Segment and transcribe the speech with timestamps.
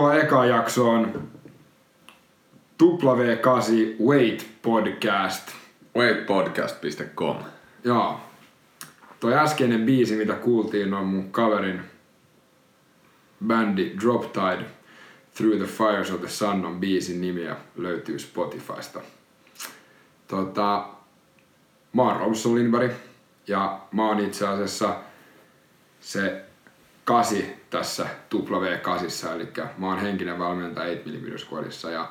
[0.00, 1.28] Tervetuloa eka jaksoon
[2.82, 5.50] W8 Wait Podcast.
[5.96, 7.36] Weightpodcast.com.
[7.84, 8.20] Joo.
[9.20, 11.80] Toi äskeinen biisi, mitä kuultiin, on mun kaverin
[13.46, 14.64] bändi Drop Tide
[15.34, 19.00] Through the Fires of the Sun on biisin nimi ja löytyy Spotifysta.
[20.28, 20.88] Tota,
[21.92, 22.92] mä oon Robson Lindberg
[23.46, 24.96] ja mä oon itse asiassa
[26.00, 26.49] se
[27.10, 32.08] kasi tässä W8, eli mä oon henkinen valmentaja 8 mm Squadissa ja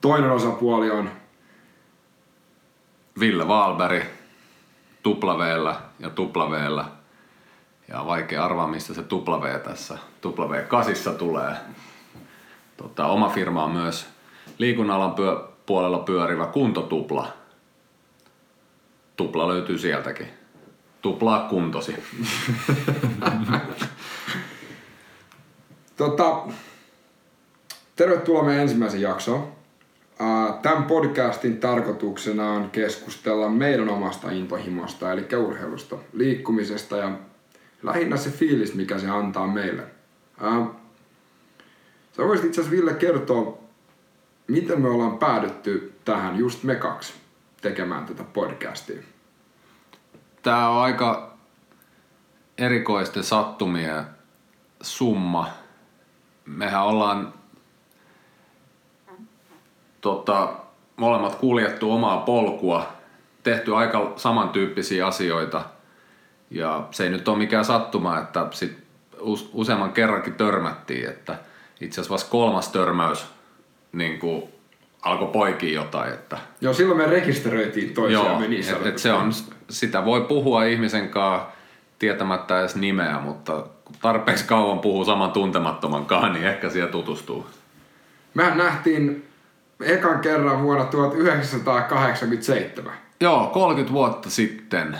[0.00, 1.10] toinen osapuoli on
[3.20, 4.04] Ville Valberg
[5.02, 6.84] tuplaveellä ja tuplaveellä.
[7.88, 11.56] Ja vaikea arvaa, mistä se W tässä W8 tulee.
[12.76, 14.06] Tota, oma firma on myös
[14.58, 17.32] liikunnalan pyö- puolella pyörivä kuntotupla.
[19.16, 20.28] Tupla löytyy sieltäkin.
[21.02, 21.96] Tuplaa kuntosi.
[26.02, 26.42] Tota,
[27.96, 29.52] tervetuloa meidän ensimmäisen jaksoon.
[30.62, 37.10] Tämän podcastin tarkoituksena on keskustella meidän omasta intohimosta, eli urheilusta, liikkumisesta ja
[37.82, 39.82] lähinnä se fiilis, mikä se antaa meille.
[42.16, 43.58] Sä voisit itse asiassa Ville kertoa,
[44.48, 47.12] miten me ollaan päädytty tähän just me kaksi
[47.60, 49.02] tekemään tätä podcastia.
[50.42, 51.34] Tää on aika
[52.58, 54.04] erikoisten sattumien
[54.80, 55.61] summa.
[56.46, 57.34] Mehän ollaan
[60.00, 60.52] tota,
[60.96, 62.92] molemmat kuljettu omaa polkua,
[63.42, 65.64] tehty aika samantyyppisiä asioita.
[66.50, 68.78] Ja se ei nyt ole mikään sattuma, että sit
[69.20, 71.38] us- useamman kerrankin törmättiin, että
[71.80, 73.26] itse asiassa vasta kolmas törmäys
[73.92, 74.42] niin kuin
[75.02, 79.32] alkoi poikia jotain, että Joo, silloin me rekisteröitiin toisiamme niin et, et se on,
[79.70, 81.48] sitä voi puhua ihmisen kanssa
[82.02, 83.66] tietämättä edes nimeä, mutta
[84.00, 87.46] tarpeeksi kauan puhuu saman tuntemattoman kanssa, niin ehkä siellä tutustuu.
[88.34, 89.28] Mehän nähtiin
[89.80, 92.92] ekan kerran vuonna 1987.
[93.20, 94.98] Joo, 30 vuotta sitten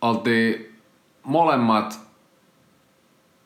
[0.00, 0.78] oltiin
[1.22, 2.00] molemmat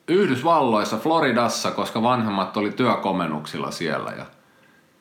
[0.07, 4.11] Yhdysvalloissa, Floridassa, koska vanhemmat oli työkomennuksilla siellä.
[4.11, 4.25] Ja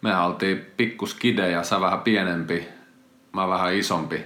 [0.03, 2.69] me oltiin pikkuskidejä, sä vähän pienempi,
[3.33, 4.25] mä vähän isompi.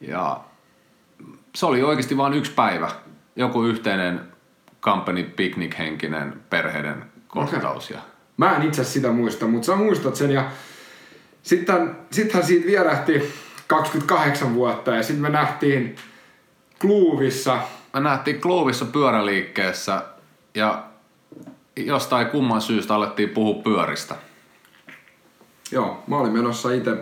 [0.00, 0.47] Ja
[1.58, 2.90] se oli oikeasti vain yksi päivä.
[3.36, 4.20] Joku yhteinen
[4.80, 7.90] company picnic henkinen perheiden kohtaus.
[7.90, 7.98] Ja
[8.36, 10.50] Mä en itse sitä muista, mutta sä muistat sen ja
[11.42, 13.32] sitten sittenhän siitä vierähti
[13.66, 15.96] 28 vuotta ja sitten me nähtiin
[16.80, 17.60] Kluuvissa.
[17.94, 20.02] me nähtiin Kluuvissa pyöräliikkeessä
[20.54, 20.84] ja
[21.76, 24.14] jostain kumman syystä alettiin puhua pyöristä.
[25.72, 26.96] Joo, mä olin menossa itse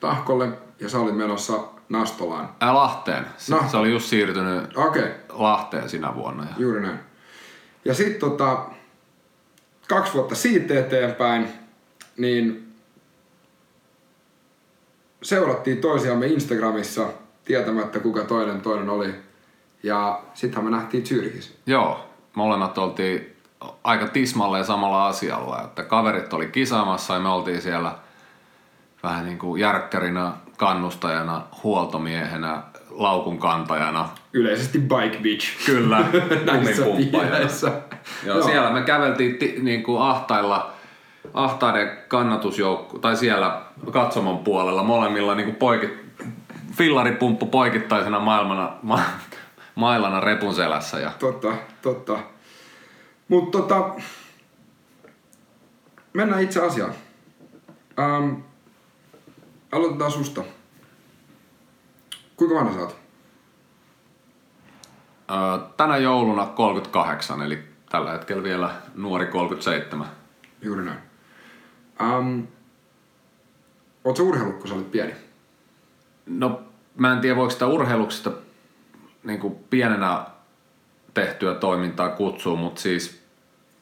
[0.00, 0.48] Tahkolle
[0.80, 2.48] ja sä olit menossa Nastolaan.
[2.60, 3.26] Ää, Lahteen.
[3.36, 3.64] Se, No.
[3.70, 6.42] se oli just siirtynyt Okei, okay, Lahteen sinä vuonna.
[6.42, 6.98] Ja juuri näin.
[7.84, 8.58] Ja sitten tota,
[9.88, 11.48] kaksi vuotta siitä eteenpäin,
[12.16, 12.74] niin
[15.22, 17.06] seurattiin toisiamme Instagramissa
[17.44, 19.14] tietämättä kuka toinen toinen oli.
[19.82, 21.54] Ja sittenhän me nähtiin Zyrkissä.
[21.66, 23.36] Joo, molemmat oltiin
[23.84, 25.62] aika tismalleen samalla asialla.
[25.62, 27.94] Että kaverit oli kisaamassa ja me oltiin siellä
[29.02, 34.08] vähän niin kuin järkkärinä, kannustajana, huoltomiehenä, laukun kantajana.
[34.32, 35.66] Yleisesti Bike Beach.
[35.66, 35.96] Kyllä,
[36.52, 37.30] Näissä lumipumppajana.
[37.30, 37.72] piireissä.
[38.26, 40.72] Joo, siellä me käveltiin ti, niin kuin ahtailla,
[41.34, 43.60] ahtaiden kannatusjoukku, tai siellä
[43.92, 45.90] katsomon puolella molemmilla niin kuin poikit,
[46.72, 49.00] fillaripumppu poikittaisena maailmana, ma,
[49.74, 50.98] mailana repun selässä.
[50.98, 52.18] Ja Totta, totta.
[53.28, 53.90] Mutta tota,
[56.12, 56.92] mennään itse asiaan.
[57.98, 58.30] Ähm,
[59.74, 60.42] aloitetaan susta.
[62.36, 62.96] Kuinka vanha sä oot?
[65.76, 67.58] Tänä jouluna 38, eli
[67.90, 70.06] tällä hetkellä vielä nuori 37.
[70.62, 70.98] Juuri näin.
[74.04, 75.12] Oot sä urheillut, kun sä olit pieni?
[76.26, 76.62] No,
[76.96, 78.32] mä en tiedä voiko sitä urheiluksesta
[79.24, 80.26] niin kuin pienenä
[81.14, 83.24] tehtyä toimintaa kutsua, mutta siis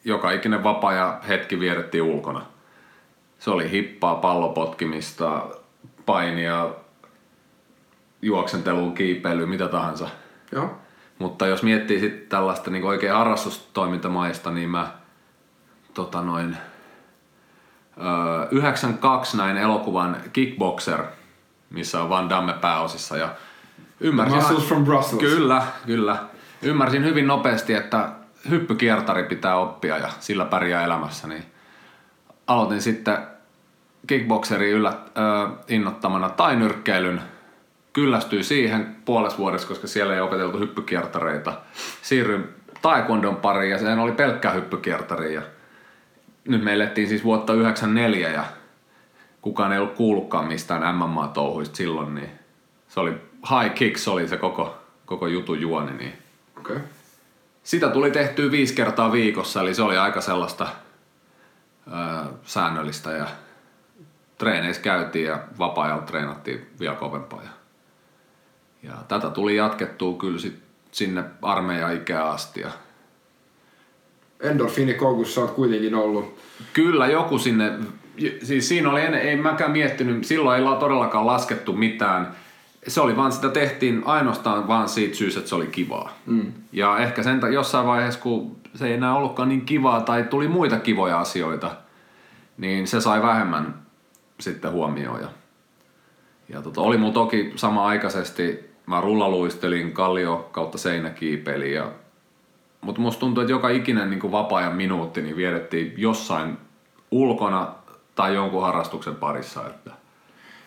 [0.05, 2.47] joka ikinen vapaa ja hetki vierettiin ulkona.
[3.39, 5.49] Se oli hippaa, pallopotkimista,
[6.13, 6.71] painia,
[8.23, 10.09] juoksentelua, kiipeilyä, mitä tahansa.
[10.53, 10.79] Joo.
[11.19, 14.93] Mutta jos miettii sitten tällaista niin oikein harrastustoimintamaista, niin mä
[15.95, 16.57] tota noin,
[17.99, 21.03] öö, 92 näin elokuvan Kickboxer,
[21.71, 23.17] missä on Van Damme pääosissa.
[23.17, 23.29] Ja
[24.01, 25.21] ymmärsin, Muscles from Brussels.
[25.21, 26.17] Kyllä, kyllä.
[26.63, 28.09] Ymmärsin hyvin nopeasti, että
[28.51, 31.29] hyppykiertari pitää oppia ja sillä pärjää elämässä.
[31.29, 31.45] Niin
[32.47, 33.32] aloitin sitten
[34.07, 37.21] kickboxerin yllä, ö, innottamana tai nyrkkeilyn.
[37.93, 41.53] Kyllästyin siihen puolessa vuodessa, koska siellä ei opeteltu hyppykiertareita.
[42.03, 42.49] Siirryin
[42.83, 45.35] taekwondon pariin ja sehän oli pelkkä hyppykiertari.
[45.35, 45.43] Ja
[46.49, 48.45] nyt me elettiin siis vuotta 94 ja
[49.43, 52.31] kukaan ei ollut kuullutkaan mistään MMA-touhuista silloin, niin
[52.89, 53.11] se oli
[53.51, 55.93] high kicks oli se koko, koko jutun juoni.
[55.93, 56.13] Niin.
[56.59, 56.81] Okay.
[57.63, 60.69] sitä tuli tehtyä viisi kertaa viikossa, eli se oli aika sellaista
[61.89, 63.27] öö, säännöllistä ja
[64.43, 67.43] treeneissä käytiin ja vapaa-ajalla treenattiin vielä kovempaa.
[67.43, 67.51] Ja,
[68.83, 70.59] ja tätä tuli jatkettua kyllä sit
[70.93, 72.61] sinne armeijan ikään asti.
[72.61, 72.71] Ja
[74.41, 76.39] Endorfiinikoukussa oot kuitenkin ollut.
[76.73, 77.73] Kyllä joku sinne,
[78.43, 82.29] siis siinä oli, en, ei mäkään miettinyt, silloin ei todellakaan laskettu mitään.
[82.87, 86.13] Se oli vaan, sitä tehtiin ainoastaan vaan siitä syystä, että se oli kivaa.
[86.27, 86.53] Mm.
[86.73, 90.79] Ja ehkä sen jossain vaiheessa, kun se ei enää ollutkaan niin kivaa tai tuli muita
[90.79, 91.71] kivoja asioita,
[92.57, 93.83] niin se sai vähemmän
[94.43, 95.21] sitten huomioon.
[95.21, 95.29] Ja,
[96.49, 101.93] ja tota, oli mulla toki sama aikaisesti, mä rullaluistelin kallio kautta seinäkiipeli ja
[102.81, 106.59] mutta musta tuntuu, että joka ikinen niin vapaa-ajan minuutti niin vietettiin jossain
[107.11, 107.75] ulkona
[108.15, 109.67] tai jonkun harrastuksen parissa.
[109.67, 109.91] Että.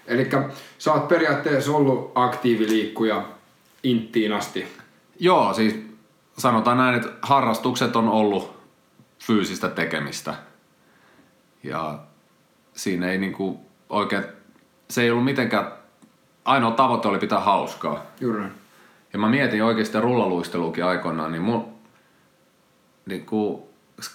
[0.07, 0.29] Eli
[0.77, 3.25] sä oot periaatteessa ollut aktiiviliikkuja
[3.83, 4.67] inttiin asti.
[5.19, 5.85] Joo, siis
[6.37, 8.55] sanotaan näin, että harrastukset on ollut
[9.19, 10.35] fyysistä tekemistä.
[11.63, 11.99] Ja
[12.75, 14.23] siinä ei niinku oikein,
[14.89, 15.71] se ei ollut mitenkään,
[16.45, 18.05] ainoa tavoite oli pitää hauskaa.
[18.21, 18.43] Juuri.
[19.13, 21.65] Ja mä mietin oikeasti rullaluisteluukin aikoinaan, niin mun,
[23.05, 23.61] niin kuin,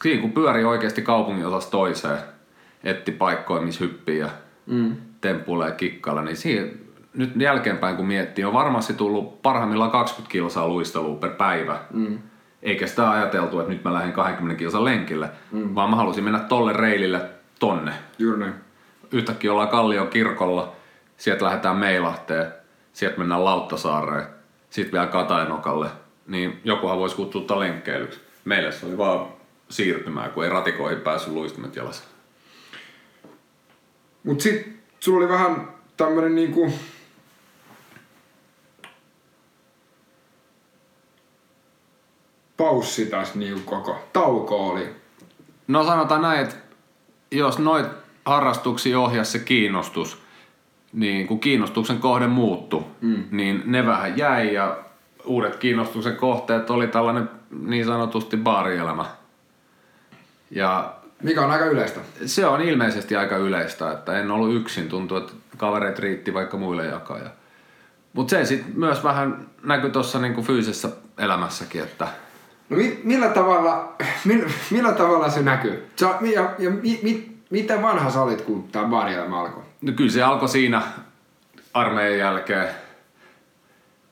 [0.03, 2.19] siinä kun pyörii oikeasti kaupungin osasta toiseen,
[2.85, 4.29] etti paikkoja, missä hyppii ja
[4.67, 4.97] mm.
[5.21, 6.69] temppuilee kikkalla, niin siinä,
[7.15, 11.81] nyt jälkeenpäin kun miettii, on varmasti tullut parhaimmillaan 20 kilsaa luistelua per päivä.
[11.93, 12.19] Mm.
[12.63, 15.75] Eikä sitä ajateltu, että nyt mä lähden 20 kilsan lenkille, mm.
[15.75, 17.93] vaan mä halusin mennä tolle reilille tonne.
[18.19, 18.55] Juuri näin.
[19.13, 20.73] Yhtäkkiä ollaan Kallion kirkolla,
[21.17, 22.53] sieltä lähdetään Meilahteen,
[22.93, 24.27] sieltä mennään Lauttasaareen,
[24.71, 25.89] sitten vielä Katainokalle.
[26.27, 28.21] Niin jokuhan voisi kutsua lenkkeilyksi.
[28.45, 29.29] Meille se oli vaan
[29.69, 32.05] siirtymää, kun ei ratikoihin päässyt luistimet jalassa.
[34.25, 36.73] Mut sit sulla oli vähän tämmönen niinku...
[42.57, 44.09] Paussi tässä niinku koko.
[44.13, 44.97] Tauko oli.
[45.69, 46.57] No sanotaan näin, että
[47.31, 47.87] jos noit
[48.25, 50.23] harrastuksia ohjasi se kiinnostus,
[50.93, 53.25] niin kun kiinnostuksen kohde muuttui, mm.
[53.31, 54.79] niin ne vähän jäi ja
[55.25, 59.05] uudet kiinnostuksen kohteet oli tällainen niin sanotusti baarielämä.
[60.51, 62.01] Ja Mikä on aika yleistä.
[62.27, 64.89] Se on ilmeisesti aika yleistä, että en ollut yksin.
[64.89, 67.19] Tuntuu, että kavereit riitti vaikka muille jakaa.
[68.13, 70.89] Mutta se sitten myös vähän näkyy tuossa niinku fyysisessä
[71.19, 72.09] elämässäkin, että...
[72.71, 73.93] No mi- millä tavalla,
[74.25, 75.87] millä, millä tavalla se näkyy?
[75.97, 79.63] Sä, ja, ja mi, mi, miten vanha sä olit, kun tämä baarielämä alkoi?
[79.81, 80.83] No kyllä se alkoi siinä
[81.75, 82.69] armeijan jälkeen,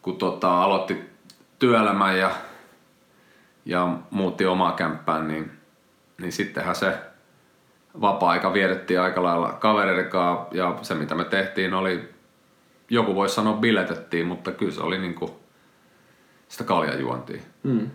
[0.03, 0.97] kun tota, aloitti
[1.59, 2.31] työelämän ja,
[3.65, 5.51] ja muutti omaa kämppään, niin,
[6.21, 6.99] niin sittenhän se
[8.01, 10.11] vapaa-aika vietettiin aika lailla kavereiden
[10.53, 12.09] ja se mitä me tehtiin oli,
[12.91, 15.41] joku voisi sanoa biletettiin, mutta kyllä se oli niinku
[16.49, 17.43] sitä kaljajuontia.
[17.63, 17.91] Mm.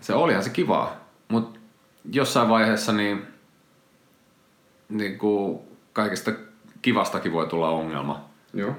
[0.00, 0.96] Se olihan se kivaa,
[1.28, 1.60] mutta
[2.12, 3.26] jossain vaiheessa niin,
[4.88, 5.60] niin kuin
[5.92, 6.32] kaikista
[6.82, 8.24] kivastakin voi tulla ongelma.
[8.54, 8.76] Joo.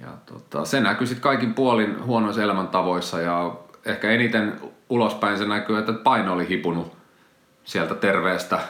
[0.00, 5.78] Ja tota, se näkyy sitten kaikin puolin huonoissa elämäntavoissa ja ehkä eniten ulospäin se näkyy,
[5.78, 6.96] että paino oli hipunut
[7.64, 8.60] sieltä terveestä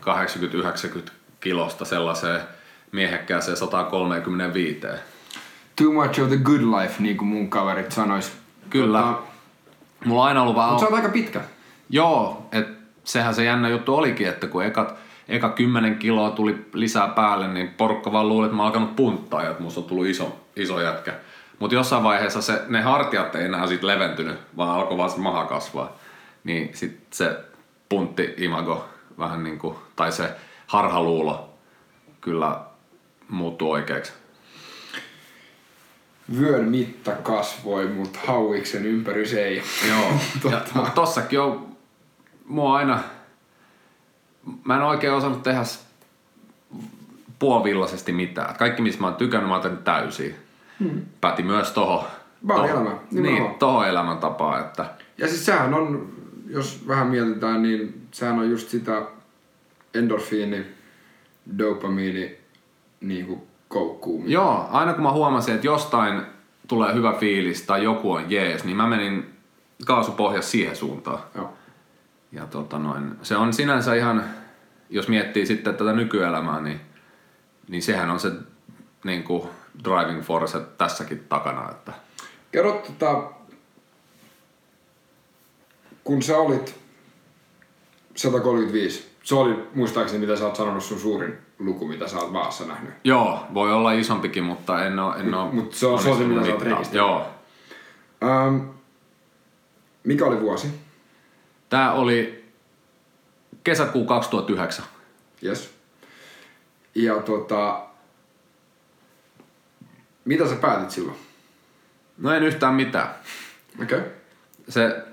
[0.00, 2.40] 80-90 kilosta sellaiseen
[2.92, 4.80] miehekkääseen 135.
[5.76, 8.32] Too much of the good life, niin kuin mun kaverit sanois.
[8.70, 9.02] Kyllä.
[9.02, 9.33] Tota,
[10.04, 10.70] Mulla on aina ollut vähän...
[10.70, 11.40] Mutta sä oot aika pitkä.
[11.90, 12.66] Joo, et
[13.04, 14.94] sehän se jännä juttu olikin, että kun ekat,
[15.28, 19.42] eka 10 kiloa tuli lisää päälle, niin porukka vaan luuli, että mä oon alkanut punttaa
[19.42, 21.14] ja että musta on tullut iso, iso jätkä.
[21.58, 25.44] Mutta jossain vaiheessa se, ne hartiat ei enää sit leventynyt, vaan alkoi vaan se maha
[25.44, 25.92] kasvaa.
[26.44, 27.36] Niin sit se
[27.88, 30.30] puntti imago vähän niin kuin, tai se
[30.66, 31.50] harhaluulo
[32.20, 32.60] kyllä
[33.28, 34.12] muuttuu oikeaksi.
[36.38, 39.62] Vyön mitta kasvoi, mutta hauiksen ympärys ei.
[39.88, 40.12] Joo,
[40.42, 40.56] tota.
[40.56, 41.76] ja, mutta tossakin on
[42.44, 42.98] mua aina,
[44.64, 45.62] mä en oikein osannut tehdä
[47.38, 48.56] puolivillaisesti mitään.
[48.56, 50.34] Kaikki, missä mä oon tykännyt, mä oon täysin.
[50.80, 51.02] Hmm.
[51.20, 52.06] Päti myös toho.
[52.48, 52.90] Vaan elämä.
[53.10, 54.60] Niin, toho elämäntapaa.
[54.60, 54.86] Että...
[55.18, 56.12] Ja siis sehän on,
[56.48, 59.02] jos vähän mietitään, niin sehän on just sitä
[59.94, 60.66] endorfiini,
[61.58, 62.38] dopamiini
[63.00, 63.42] niin kuin
[63.74, 64.30] koukkuun.
[64.30, 66.22] Joo, aina kun mä huomasin, että jostain
[66.68, 69.34] tulee hyvä fiilis tai joku on jees, niin mä menin
[69.86, 71.18] kaasupohjassa siihen suuntaan.
[71.34, 71.52] Joo.
[72.32, 74.24] Ja tota noin, se on sinänsä ihan,
[74.90, 76.80] jos miettii sitten tätä nykyelämää, niin,
[77.68, 78.30] niin sehän on se
[79.04, 79.48] niin kuin
[79.84, 81.70] driving force tässäkin takana.
[81.70, 81.92] Että.
[82.52, 83.30] Kerro tota,
[86.04, 86.74] kun sä olit
[88.14, 89.13] 135.
[89.24, 92.94] Se oli muistaakseni, mitä sä oot sanonut sun suurin luku, mitä sä oot maassa nähnyt.
[93.04, 96.24] Joo, voi olla isompikin, mutta en oo, en oo Mut se on- se on se,
[96.24, 96.94] mitä sä oot rekisteröinyt.
[96.94, 97.26] Joo.
[98.24, 98.56] Ähm,
[100.04, 100.80] mikä oli vuosi?
[101.68, 102.44] Tää oli
[103.64, 104.84] kesäkuu 2009.
[105.44, 105.74] Yes.
[106.94, 107.80] Ja tota,
[110.24, 111.18] mitä sä päätit silloin?
[112.18, 113.08] No en yhtään mitään.
[113.82, 113.98] Okei.
[113.98, 114.10] Okay.
[114.68, 115.04] Se,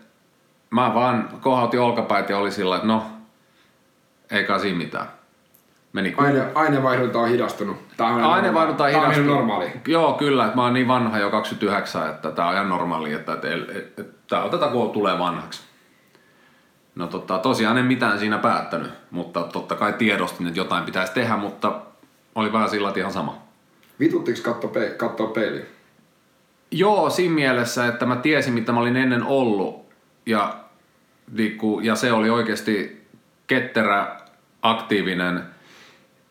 [0.70, 3.06] mä vaan kohautin olkapäät ja oli sillä, että no,
[4.32, 5.08] ei kai siinä mitään.
[5.94, 7.78] Meni Aine, ainevaihdunta on hidastunut.
[7.98, 9.36] Tää on Ainevaihdunta on Tää on ihan hidastunut.
[9.36, 9.72] normaali.
[9.88, 10.46] Joo, kyllä.
[10.46, 14.02] Että mä oon niin vanha jo 29, että tää on ihan normaali, että, että, että,
[14.02, 15.62] että tää otetaan kun tulee vanhaksi.
[16.96, 21.38] No tota, tosiaan en mitään siinä päättänyt, mutta totta kai tiedostin, että jotain pitäisi tehdä,
[21.38, 21.82] mutta
[22.36, 23.42] oli vähän sillä ihan sama.
[24.00, 25.66] Vituttiks katsoa, pe- katsoa peiliin?
[26.72, 29.86] Joo, siinä mielessä, että mä tiesin, mitä mä olin ennen ollut.
[30.26, 30.56] Ja,
[31.82, 33.08] ja se oli oikeasti
[33.48, 34.21] ketterä,
[34.62, 35.44] aktiivinen,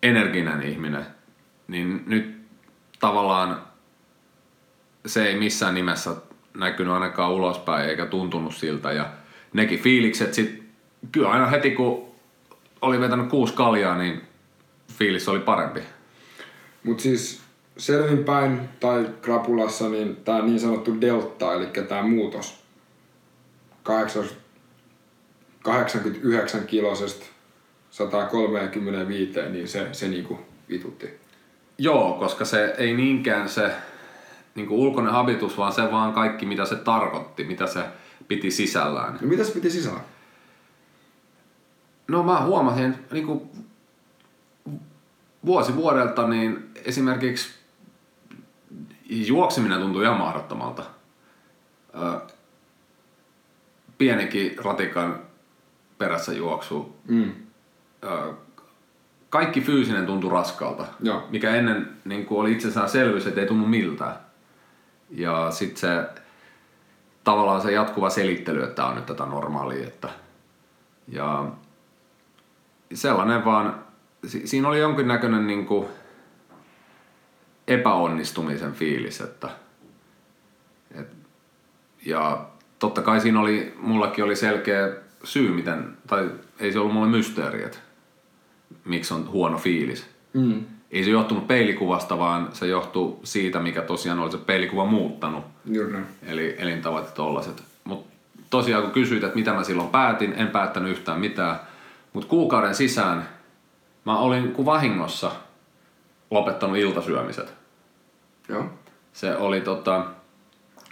[0.02, 1.06] energinen ihminen.
[1.68, 2.40] Niin nyt
[3.00, 3.62] tavallaan
[5.06, 6.16] se ei missään nimessä
[6.54, 8.92] näkynyt ainakaan ulospäin eikä tuntunut siltä.
[8.92, 9.10] Ja
[9.52, 10.62] nekin fiilikset sit,
[11.12, 12.10] kyllä aina heti kun
[12.82, 14.22] oli vetänyt kuusi kaljaa, niin
[14.92, 15.80] fiilis oli parempi.
[16.84, 17.42] Mut siis
[17.76, 22.64] selvinpäin tai krapulassa niin tää niin sanottu delta, eli tää muutos
[23.82, 24.40] 80
[25.62, 27.26] 89 kilosesta
[27.90, 31.20] 135, niin se, se niinku vitutti.
[31.78, 33.72] Joo, koska se ei niinkään se
[34.54, 37.84] niin ulkoinen habitus, vaan se vaan kaikki, mitä se tarkoitti, mitä se
[38.28, 39.18] piti sisällään.
[39.20, 40.00] No mitä se piti sisällä?
[42.08, 43.50] No mä huomasin niin kuin
[45.46, 47.50] vuosi vuodelta, niin esimerkiksi
[49.08, 50.82] juokseminen tuntui ihan mahdottomalta.
[53.98, 55.20] Pienikin ratikan
[55.98, 56.96] perässä juoksu.
[57.08, 57.32] Mm.
[59.30, 61.26] Kaikki fyysinen tuntui raskalta, Joo.
[61.30, 64.14] mikä ennen niin kuin oli itsestäänselvyys, että ei tunnu miltään.
[65.10, 66.08] Ja sitten se
[67.24, 69.86] tavallaan se jatkuva selittely, että tää on nyt tätä normaalia.
[69.86, 70.08] Että,
[71.08, 71.44] ja
[72.94, 73.84] sellainen vaan,
[74.26, 75.86] si- siinä oli jonkinnäköinen niin kuin
[77.68, 79.48] epäonnistumisen fiilis, että
[80.94, 81.08] et,
[82.06, 82.46] ja
[82.78, 84.88] totta kai siinä oli, mullakin oli selkeä
[85.24, 87.78] syy, miten, tai ei se ollut mulle mysteeri, että
[88.84, 90.06] miksi on huono fiilis.
[90.32, 90.64] Mm.
[90.90, 95.44] Ei se johtunut peilikuvasta, vaan se johtui siitä, mikä tosiaan oli se peilikuva muuttanut.
[95.64, 95.98] Juuri.
[96.22, 97.62] Eli elintavat ja tollaset.
[97.84, 98.10] Mutta
[98.50, 101.60] tosiaan kun kysyit, että mitä mä silloin päätin, en päättänyt yhtään mitään.
[102.12, 103.28] Mutta kuukauden sisään
[104.04, 105.32] mä olin kuin vahingossa
[106.30, 107.54] lopettanut iltasyömiset.
[108.48, 108.64] Joo.
[109.12, 110.04] Se oli, tota,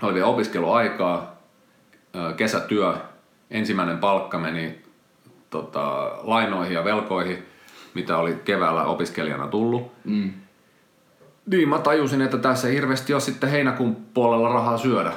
[0.02, 1.38] oli vielä opiskeluaikaa,
[2.36, 2.94] kesätyö,
[3.50, 4.82] ensimmäinen palkka meni
[5.50, 7.46] tota, lainoihin ja velkoihin,
[7.98, 9.92] mitä oli keväällä opiskelijana tullut.
[10.04, 10.32] Mm.
[11.46, 15.12] Niin mä tajusin, että tässä ei hirveästi ole sitten heinäkuun puolella rahaa syödä.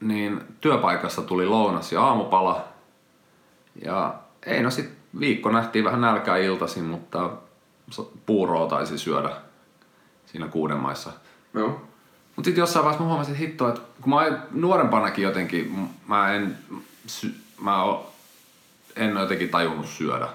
[0.00, 2.64] Niin työpaikassa tuli lounas ja aamupala.
[3.84, 4.14] Ja
[4.46, 4.90] ei no sit
[5.20, 7.30] viikko nähtiin vähän nälkää iltaisin, mutta
[8.26, 9.30] puuroa taisi syödä
[10.26, 11.10] siinä kuuden maissa.
[11.54, 11.68] Joo.
[12.36, 16.58] Mutta sitten jossain vaiheessa mä huomasin, että hitto, että kun mä nuorempanakin jotenkin, mä en,
[17.60, 17.84] mä
[18.96, 20.28] en jotenkin tajunnut syödä.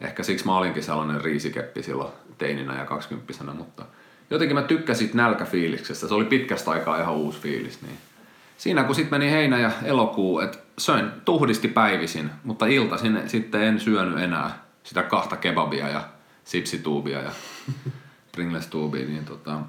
[0.00, 3.84] Ehkä siksi mä olinkin sellainen riisikeppi silloin teininä ja kaksikymppisenä, mutta
[4.30, 6.08] jotenkin mä tykkäsin nälkäfiiliksestä.
[6.08, 7.82] Se oli pitkästä aikaa ihan uusi fiilis.
[7.82, 7.98] Niin.
[8.56, 13.80] Siinä kun sitten meni heinä ja elokuu, että söin tuhdisti päivisin, mutta iltaisin sitten en
[13.80, 16.02] syönyt enää sitä kahta kebabia ja
[16.44, 17.30] sipsituubia ja
[18.36, 19.60] Pringles-tuubia, niin tota,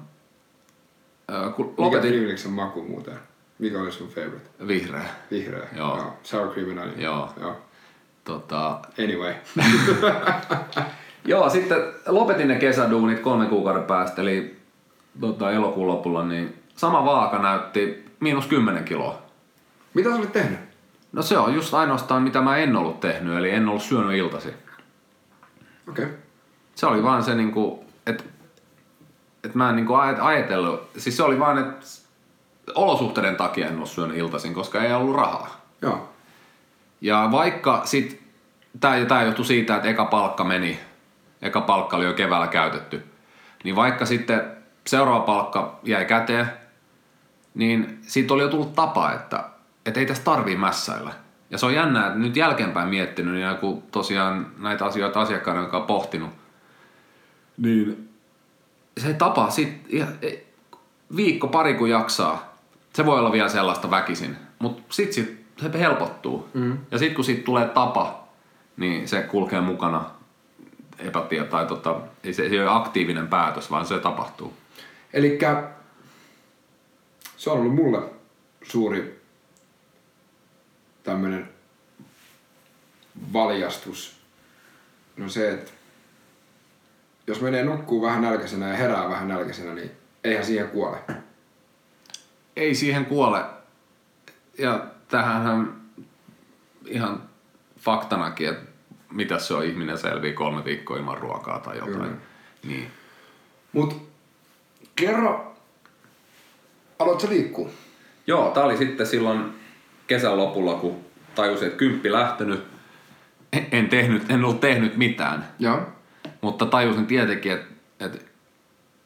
[1.56, 3.18] kun Mikä lopetin Pringliksen maku muuten?
[3.58, 4.50] Mikä oli sun favorite?
[4.66, 5.04] vihreä.
[5.30, 5.68] Vihreä.
[5.76, 6.18] Joo.
[6.22, 7.00] Sour cream and onion.
[7.00, 7.32] Joo.
[7.40, 7.56] Joo.
[8.24, 9.34] Tota, Anyway.
[11.24, 14.60] Joo, sitten lopetin ne kesäduunit kolmen kuukauden päästä, eli
[15.20, 19.22] tota, elokuun lopulla, niin sama vaaka näytti miinus 10 kiloa.
[19.94, 20.58] Mitä sä olit tehnyt?
[21.12, 24.48] No se on just ainoastaan mitä mä en ollut tehnyt, eli en ollut syönyt iltasi.
[25.88, 26.04] Okei.
[26.04, 26.16] Okay.
[26.74, 28.24] Se oli vaan se niinku, että
[29.44, 31.86] et mä en niinku aj- ajatellut, siis se oli vaan, että
[32.74, 35.60] olosuhteiden takia en ollut syönyt iltaisin, koska ei ollut rahaa.
[35.82, 36.09] Joo.
[37.00, 38.22] Ja vaikka sit,
[38.80, 40.80] tää, tää johtui siitä, että eka palkka meni,
[41.42, 43.04] eka palkka oli jo keväällä käytetty,
[43.64, 44.42] niin vaikka sitten
[44.86, 46.46] seuraava palkka jäi käteen,
[47.54, 49.44] niin siitä oli jo tullut tapa, että,
[49.86, 51.12] että ei tässä tarvii mässäillä.
[51.50, 55.86] Ja se on jännää, että nyt jälkeenpäin miettinyt, niin kun tosiaan näitä asioita asiakkaiden kanssa
[55.86, 56.30] pohtinut,
[57.56, 58.08] niin
[58.98, 59.86] se tapa sit,
[60.22, 60.46] ei-
[61.16, 62.56] viikko pari kun jaksaa,
[62.92, 66.48] se voi olla vielä sellaista väkisin, mutta sit, sit se helpottuu.
[66.54, 66.78] Mm.
[66.90, 68.28] Ja sitten kun siitä tulee tapa,
[68.76, 70.10] niin se kulkee mukana
[70.98, 74.52] epätie tai tota, ei se, se ei ole aktiivinen päätös, vaan se tapahtuu.
[75.12, 75.38] Eli
[77.36, 78.02] se on ollut mulle
[78.62, 79.20] suuri
[81.02, 81.48] tämmöinen
[83.32, 84.20] valjastus.
[85.16, 85.70] No se, että
[87.26, 89.90] jos menee nukkuu vähän nälkäisenä ja herää vähän nälkäisenä, niin
[90.24, 90.98] eihän siihen kuole.
[92.56, 93.44] Ei siihen kuole.
[94.58, 95.74] Ja tähän
[96.86, 97.22] ihan
[97.78, 98.70] faktanakin, että
[99.12, 101.94] mitä se on ihminen selvii kolme viikkoa ilman ruokaa tai jotain.
[101.94, 102.10] Kyllä.
[102.64, 102.90] Niin.
[103.72, 104.10] Mut
[104.96, 105.56] kerro,
[106.98, 107.70] aloitko liikkuu?
[108.26, 109.54] Joo, tää oli sitten silloin
[110.06, 112.64] kesän lopulla, kun tajusin, että kymppi lähtenyt.
[113.72, 115.48] En, tehnyt, en ollut tehnyt mitään.
[115.58, 115.80] Joo.
[116.40, 117.66] Mutta tajusin tietenkin, että,
[118.00, 118.18] että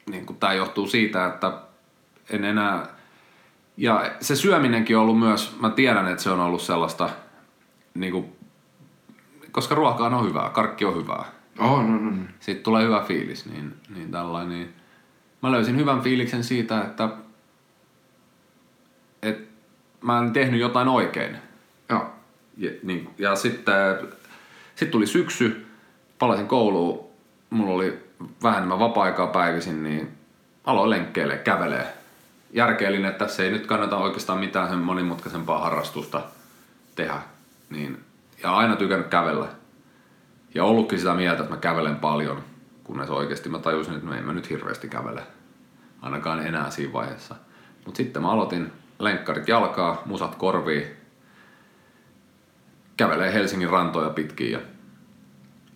[0.09, 1.51] niin tämä johtuu siitä, että
[2.29, 2.94] en enää...
[3.77, 7.09] Ja se syöminenkin on ollut myös, mä tiedän, että se on ollut sellaista,
[7.93, 8.35] niin kuin,
[9.51, 11.25] koska ruoka on hyvää, karkki on hyvää.
[11.59, 12.23] Oh, no, no, no.
[12.39, 14.49] Sitten tulee hyvä fiilis, niin, niin tällainen.
[14.49, 14.73] Niin
[15.41, 17.09] mä löysin hyvän fiiliksen siitä, että,
[19.21, 19.55] että
[20.01, 21.37] mä en tehnyt jotain oikein.
[21.89, 22.09] Joo.
[22.57, 23.75] Ja, niin, ja sitten
[24.75, 25.67] sit tuli syksy,
[26.19, 27.05] palasin kouluun,
[27.49, 27.99] mulla oli
[28.43, 30.11] vähän enemmän vapaa-aikaa päivisin, niin
[30.65, 32.04] aloin lenkkeille, kävelee.
[32.55, 36.21] Järkeilin, että tässä ei nyt kannata oikeastaan mitään sen monimutkaisempaa harrastusta
[36.95, 37.21] tehdä.
[37.69, 38.03] Niin,
[38.43, 39.47] ja aina tykännyt kävellä.
[40.53, 42.43] Ja ollutkin sitä mieltä, että mä kävelen paljon,
[42.83, 45.23] kunnes oikeasti mä tajusin, että mä en mä nyt hirveästi kävele.
[46.01, 47.35] Ainakaan enää siinä vaiheessa.
[47.85, 50.87] Mutta sitten mä aloitin lenkkarit jalkaa, musat korviin,
[52.97, 54.59] kävelee Helsingin rantoja pitkin ja,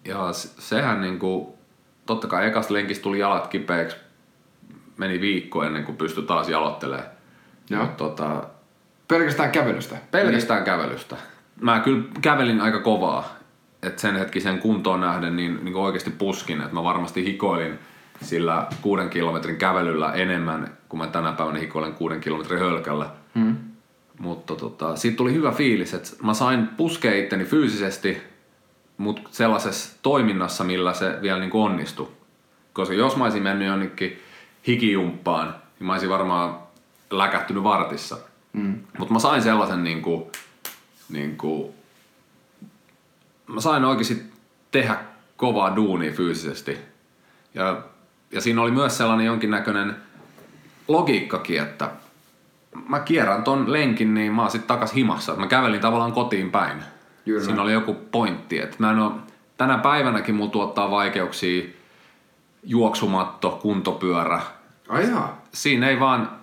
[0.05, 1.57] ja sehän niinku,
[2.05, 3.97] totta kai ekas lenkistä tuli jalat kipeäksi,
[4.99, 7.07] meni viikko ennen kuin pystyi taas jaloittelemaan.
[7.69, 7.81] Joo.
[7.85, 8.43] Mut tota,
[9.07, 9.95] Pelkästään kävelystä.
[10.11, 11.17] pelkästään kävelystä.
[11.61, 13.35] Mä kyllä kävelin aika kovaa,
[13.83, 17.79] että sen hetkisen kuntoon nähden niin, niin oikeasti puskin, että mä varmasti hikoilin
[18.21, 23.09] sillä kuuden kilometrin kävelyllä enemmän kuin mä tänä päivänä hikoilen kuuden kilometrin hölkällä.
[23.33, 23.55] Mm.
[24.19, 28.17] Mutta tota, siitä tuli hyvä fiilis, että mä sain puskea itteni fyysisesti,
[28.97, 32.07] mutta sellaisessa toiminnassa, millä se vielä niin onnistui.
[32.73, 34.19] Koska jos mä olisin mennyt jonnekin
[34.69, 36.59] hikijumppaan, niin mä olisin varmaan
[37.11, 38.17] läkähtynyt vartissa.
[38.53, 38.79] Mm.
[38.97, 40.23] Mutta mä sain sellaisen niin kuin,
[41.09, 41.73] niin kuin,
[43.47, 44.23] mä sain oikeasti
[44.71, 44.97] tehdä
[45.37, 46.77] kovaa duunia fyysisesti.
[47.53, 47.81] Ja,
[48.31, 49.95] ja siinä oli myös sellainen jonkinnäköinen
[50.87, 51.91] logiikkakin, että
[52.89, 55.35] mä kierrän ton lenkin, niin mä oon sit takas himassa.
[55.35, 56.83] Mä kävelin tavallaan kotiin päin.
[57.25, 59.19] Juuri Siinä oli joku pointti, että mä en oo,
[59.57, 61.69] tänä päivänäkin mulla tuottaa vaikeuksia
[62.63, 64.41] juoksumatto, kuntopyörä.
[64.89, 65.45] Ai jaa.
[65.53, 66.39] Siinä ei vaan,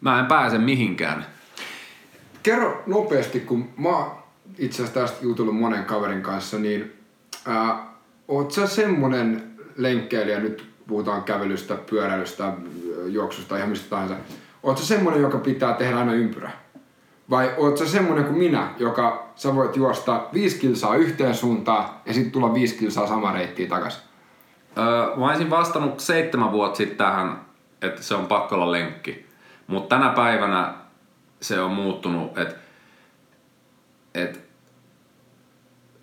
[0.00, 1.26] mä en pääse mihinkään.
[2.42, 4.10] Kerro nopeasti, kun mä
[4.58, 6.92] itse asiassa tästä jutellut monen kaverin kanssa, niin
[7.46, 7.86] ää,
[8.28, 12.52] oot sä semmonen lenkkeilijä, nyt puhutaan kävelystä, pyöräilystä,
[13.06, 14.14] juoksusta, ihan mistä tahansa.
[14.62, 16.50] Oot sä semmonen, joka pitää tehdä aina ympyrä?
[17.30, 22.14] Vai oot sä semmonen kuin minä, joka sä voit juosta viisi kilsaa yhteen suuntaan ja
[22.14, 24.09] sitten tulla viisi kilsaa sama reittiä takaisin?
[24.78, 27.40] Öö, mä olisin vastannut seitsemän vuotta sitten tähän,
[27.82, 29.26] että se on pakko olla lenkki.
[29.66, 30.74] Mutta tänä päivänä
[31.40, 32.54] se on muuttunut, että
[34.14, 34.40] et,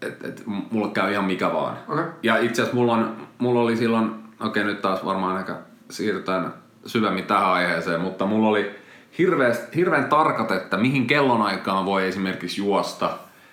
[0.01, 1.77] et, et, mulla käy ihan mikä vaan.
[1.87, 2.05] Okei.
[2.23, 5.55] Ja itse asiassa mulla, on, mulla oli silloin, okei nyt taas varmaan ehkä
[5.89, 6.53] siirrytään
[6.85, 8.75] syvemmin tähän aiheeseen, mutta mulla oli
[9.17, 13.09] hirveästi, hirveän tarkat, että mihin kellonaikaan voi esimerkiksi juosta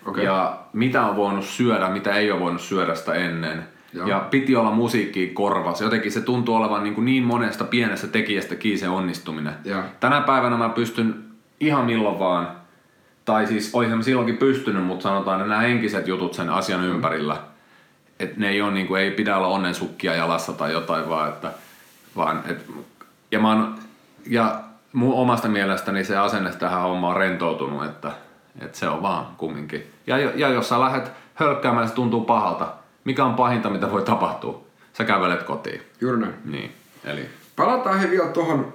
[0.07, 0.25] Okei.
[0.25, 3.74] ja mitä on voinut syödä, mitä ei ole voinut syödä sitä ennen.
[3.95, 4.07] Joo.
[4.07, 5.85] Ja piti olla musiikki korvassa.
[5.85, 9.55] Jotenkin se tuntuu olevan niin, kuin niin monesta pienestä tekijästä kiinni se onnistuminen.
[9.65, 9.83] Joo.
[10.01, 11.25] Tänä päivänä mä pystyn
[11.61, 12.49] ihan milloin vaan,
[13.25, 17.37] tai siis olisin silloinkin pystynyt, mutta sanotaan että nämä henkiset jutut sen asian ympärillä,
[18.21, 21.53] että ne ei ole niin kuin, ei pidä olla onnensukkia jalassa tai jotain, vaan että,
[22.17, 22.67] vaan, et,
[23.31, 23.75] ja mä oon,
[24.27, 24.61] ja
[24.93, 28.13] mun omasta mielestäni se asenne tähän hommaan on rentoutunut, että,
[28.61, 29.87] että se on vaan kumminkin.
[30.07, 32.84] Ja, ja jos sä lähdet hölkkäämään, se tuntuu pahalta.
[33.05, 34.65] Mikä on pahinta, mitä voi tapahtua?
[34.93, 35.83] Sä kävelet kotiin.
[36.01, 36.35] Juuri näin.
[36.45, 36.73] Niin,
[37.05, 38.73] eli Palataan he vielä tuohon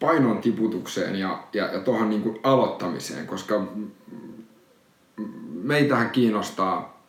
[0.00, 3.62] painon tiputukseen ja, ja, ja tuohon niin aloittamiseen, koska
[5.62, 7.00] meitähän kiinnostaa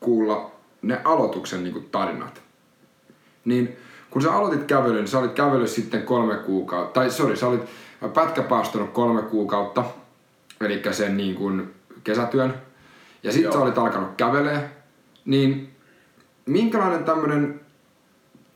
[0.00, 0.50] kuulla
[0.82, 2.42] ne aloituksen niin tarinat.
[3.44, 3.76] Niin
[4.10, 7.62] kun sä aloitit kävelyn, niin sä olit kävellyt sitten kolme kuukautta, tai sorry, sä olit
[8.14, 9.84] pätkäpaastonut kolme kuukautta,
[10.60, 12.54] eli sen niin kuin kesätyön,
[13.22, 14.70] ja sitten sä olit alkanut kävelee,
[15.24, 15.72] niin
[16.46, 17.60] minkälainen tämmöinen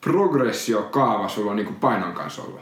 [0.00, 2.60] progressiokaava sulla on niin kuin painon kanssa ollut?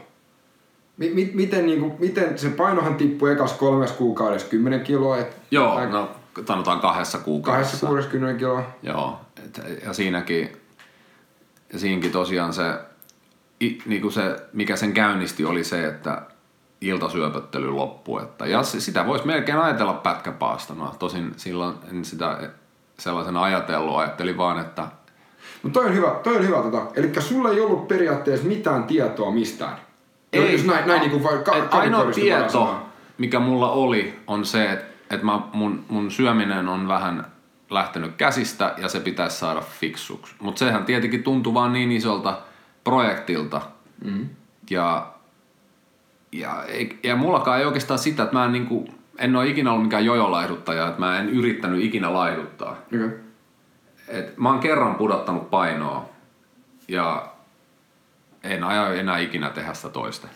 [0.97, 5.37] Mi- mi- miten, niin kuin, miten se painohan tippui ekas kolmes kuukaudessa 10 kiloa, et
[5.51, 6.09] Joo, tai no
[6.47, 7.63] sanotaan kahdessa kuukaudessa.
[7.65, 8.63] kahdessa kuudessa 10 kiloa.
[8.83, 10.57] Joo, et, ja siinäkin,
[11.73, 12.63] ja siinäkin tosiaan se,
[13.61, 16.21] i, niinku se, mikä sen käynnisti oli se, että
[16.87, 18.21] iltasyöpöttely loppui.
[18.21, 20.93] Että, ja sitä voisi melkein ajatella pätkäpaastona.
[20.99, 22.49] Tosin silloin en sitä
[22.99, 24.87] sellaisen ajatellut, ajattelin vaan, että
[25.63, 26.81] Mutta toi on hyvä, toi on hyvä tota.
[26.95, 29.77] Eli sulla ei ollut periaatteessa mitään tietoa mistään.
[30.33, 30.53] Ei.
[30.53, 32.81] Jos näin, näin niin kuin vai, ka, Et ainoa tieto,
[33.17, 37.25] mikä mulla oli, on se, että et mä, mun, mun syöminen on vähän
[37.69, 40.35] lähtenyt käsistä ja se pitäisi saada fiksuksi.
[40.39, 42.37] Mutta sehän tietenkin tuntuu vaan niin isolta
[42.83, 43.61] projektilta.
[44.03, 44.29] Mm.
[44.69, 45.14] Ja,
[46.39, 46.63] ja,
[47.03, 50.87] ja mullakaan ei oikeastaan sitä, että mä en, niinku, en ole ikinä ollut mikään jojolaihduttaja,
[50.87, 52.77] että mä en yrittänyt ikinä laihduttaa.
[52.95, 53.09] Okay.
[54.07, 56.09] Et mä oon kerran pudottanut painoa
[56.87, 57.31] ja
[58.43, 60.27] en aio enää ikinä tehdä sitä toista.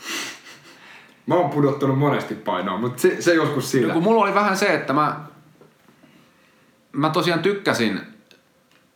[1.26, 3.88] Mä oon pudottanut monesti painoa, mutta se, se joskus sillä.
[3.88, 5.20] No, kun mulla oli vähän se, että mä,
[6.92, 8.02] mä tosiaan tykkäsin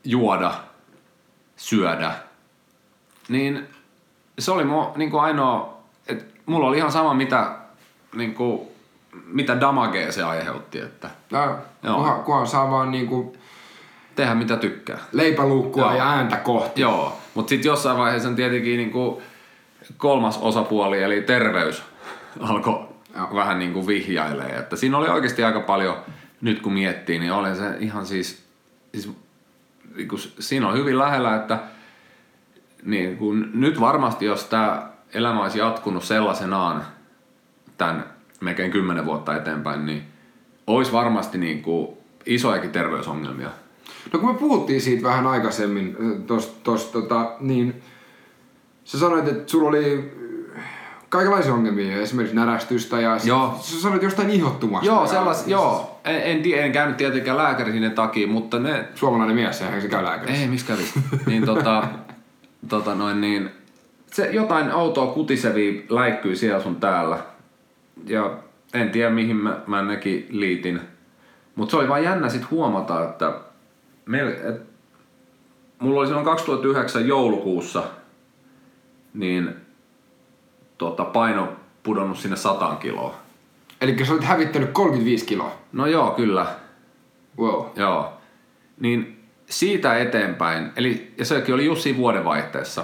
[0.04, 0.54] juoda,
[1.56, 2.12] syödä,
[3.30, 3.68] niin
[4.40, 7.52] se oli mun niin kuin ainoa, että mulla oli ihan sama mitä,
[8.16, 8.62] niin kuin,
[9.26, 11.96] mitä damagea se aiheutti, että Tää, Joo.
[11.96, 13.36] kunhan, kunhan saa vaan niinku
[14.16, 14.98] tehdä mitä tykkää.
[15.12, 15.96] leipäluukkua Joo.
[15.96, 16.82] ja ääntä kohti.
[16.82, 19.24] Joo, mutta sitten jossain vaiheessa tietenkin niin kuin
[19.98, 21.84] kolmas osapuoli, eli terveys,
[22.40, 22.88] alkoi
[23.34, 24.56] vähän niin kuin vihjailee.
[24.56, 25.96] Että siinä oli oikeasti aika paljon,
[26.42, 28.44] nyt kun miettii, niin oli se ihan siis,
[28.92, 29.10] siis
[29.96, 31.60] niin kuin, siinä on hyvin lähellä, että
[32.84, 36.86] niin kuin, nyt varmasti jos tämä elämä olisi jatkunut sellaisenaan
[37.78, 38.06] tämän
[38.42, 40.04] melkein kymmenen vuotta eteenpäin, niin
[40.68, 41.88] olisi varmasti niin kuin
[42.26, 43.50] isojakin terveysongelmia.
[44.14, 45.98] No kun me puhuttiin siitä vähän aikaisemmin,
[46.28, 47.82] tos, tos, tota, niin
[48.84, 50.12] sä sanoit, että sulla oli
[51.10, 53.58] kaikenlaisia ongelmia, esimerkiksi närästystä ja Joo.
[53.62, 54.86] sä sanoit jostain ihottumasta.
[54.86, 56.00] Joo, ja- sellas, joo.
[56.06, 58.88] En, en, en käynyt tietenkään lääkäri sinne takia, mutta ne...
[58.96, 60.42] Suomalainen mies, eihän se käy lääkärissä.
[60.42, 60.84] Ei, missä kävi?
[61.26, 61.88] niin tota,
[62.70, 63.50] tota noin niin...
[64.14, 67.18] Se jotain outoa kutisevia läikkyy siellä sun täällä.
[68.08, 68.38] Ja
[68.74, 70.82] en tiedä mihin mä, mä nekin liitin.
[71.56, 73.34] Mutta se oli vaan jännä sit huomata, että
[74.06, 74.62] meil, et,
[75.80, 77.84] mulla oli silloin 2009 joulukuussa
[79.14, 79.50] niin
[80.78, 83.16] tota, paino pudonnut sinne 100 kiloa.
[83.82, 85.52] Eli sä olit hävittänyt 35 kiloa.
[85.72, 86.46] No joo, kyllä.
[87.40, 87.66] Wow.
[87.76, 88.14] Joo.
[88.80, 92.84] Niin siitä eteenpäin, eli, ja sekin oli just siinä vuodenvaihteessa.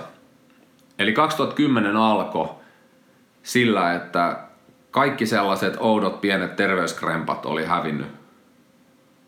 [1.00, 2.50] Eli 2010 alkoi
[3.44, 4.40] sillä, että
[4.92, 8.08] kaikki sellaiset oudot pienet terveyskrempat oli hävinnyt.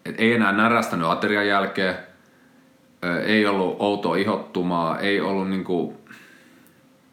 [0.05, 1.95] Et ei enää närästänyt aterian jälkeen,
[3.25, 6.01] ei ollut outoa ihottumaa, ei ollut niinku,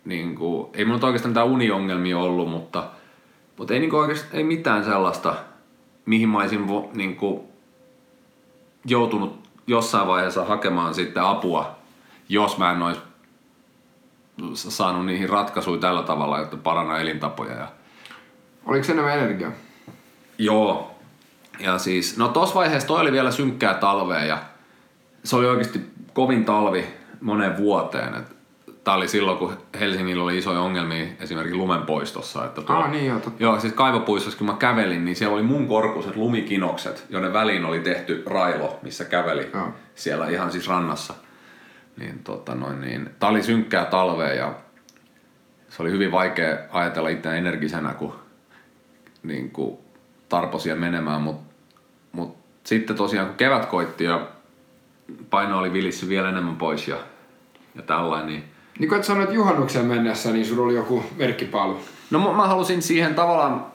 [0.04, 2.84] niinku, ei nyt oikeastaan mitään uniongelmia ollut, mutta,
[3.56, 5.34] mutta ei, niinku oikeastaan, ei mitään sellaista,
[6.06, 7.52] mihin mä olisin vo, niinku,
[8.84, 11.76] joutunut jossain vaiheessa hakemaan sitten apua,
[12.28, 13.00] jos mä en olisi
[14.54, 17.54] saanut niihin ratkaisuja tällä tavalla, että paranna elintapoja.
[17.54, 17.68] Ja...
[18.66, 19.52] Oliko se enemmän energiaa?
[20.38, 20.94] Joo.
[21.58, 24.38] Ja siis, no tossa vaiheessa toi oli vielä synkkää talvea ja
[25.24, 25.80] se oli oikeasti
[26.12, 26.86] kovin talvi
[27.20, 28.14] moneen vuoteen.
[28.14, 28.38] Et
[28.88, 32.44] Tää oli silloin, kun Helsingillä oli isoja ongelmia esimerkiksi lumenpoistossa.
[32.44, 33.42] Että tuo, Ah, niin joo, totta.
[33.42, 37.80] Joo, siis kaivopuistossa kun mä kävelin, niin siellä oli mun korkuiset lumikinokset, joiden väliin oli
[37.80, 39.68] tehty railo, missä käveli Joo.
[39.94, 41.14] siellä ihan siis rannassa.
[41.98, 44.54] Niin, tota noin, niin, tää oli synkkää talvea ja
[45.68, 48.14] se oli hyvin vaikea ajatella itseään energisenä, kun,
[49.22, 49.78] niin kuin
[50.28, 51.54] tarpo siellä menemään, mutta
[52.12, 54.28] mut sitten tosiaan kun kevät koitti ja
[55.30, 56.96] paino oli vilissy vielä enemmän pois ja,
[57.74, 58.44] ja tällainen, niin
[58.78, 61.80] Niin kuin et sanoit juhannukseen mennessä, niin sulla oli joku merkkipaalu.
[62.10, 63.66] No mä- mä halusin siihen tavallaan,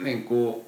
[0.00, 0.62] niin kuin,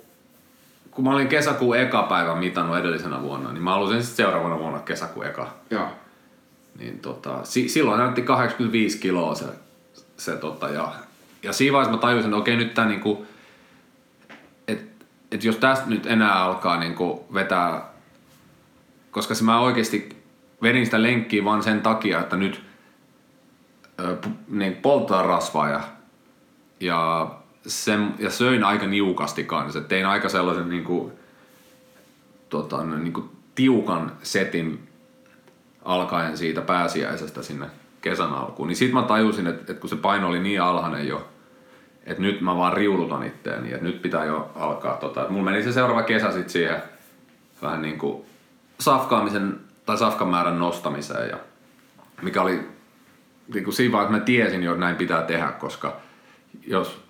[0.91, 4.79] kun mä olin kesäkuun eka päivä mitannut edellisenä vuonna, niin mä halusin sitten seuraavana vuonna
[4.79, 5.49] kesäkuun eka.
[5.71, 5.89] Joo.
[6.79, 9.45] Niin tota, si, silloin näytti 85 kiloa se,
[10.17, 10.93] se tota, ja,
[11.43, 13.27] ja siinä vaiheessa mä tajusin, että okei nyt tää niinku,
[14.69, 17.93] että et jos tästä nyt enää alkaa niinku vetää,
[19.11, 20.25] koska se mä oikeasti
[20.63, 22.63] vedin sitä lenkkiä vaan sen takia, että nyt
[24.01, 24.17] ö,
[24.49, 25.81] niin polttaa rasvaa ja,
[26.81, 27.31] ja,
[27.67, 29.81] sen, ja söin aika niukasti kanssa.
[29.81, 31.13] Tein aika sellaisen niinku,
[32.49, 34.89] tota, niinku tiukan setin
[35.85, 37.67] alkaen siitä pääsiäisestä sinne
[38.01, 38.69] kesän alkuun.
[38.69, 41.29] Niin sit mä tajusin, että, että kun se paino oli niin alhainen jo,
[42.07, 45.27] että nyt mä vaan riulutan itteeni, että nyt pitää jo alkaa tota.
[45.29, 46.83] Mulla meni se seuraava kesä sit siihen
[47.63, 48.25] vähän niin kuin
[48.81, 51.37] safkaamisen tai safkan määrän nostamiseen ja
[52.23, 52.69] mikä oli
[53.55, 55.97] niin kuin siinä vaiheessa mä tiesin jo, että näin pitää tehdä, koska
[56.67, 57.05] jos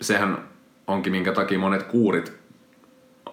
[0.00, 0.38] sehän
[0.86, 2.32] onkin minkä takia monet kuurit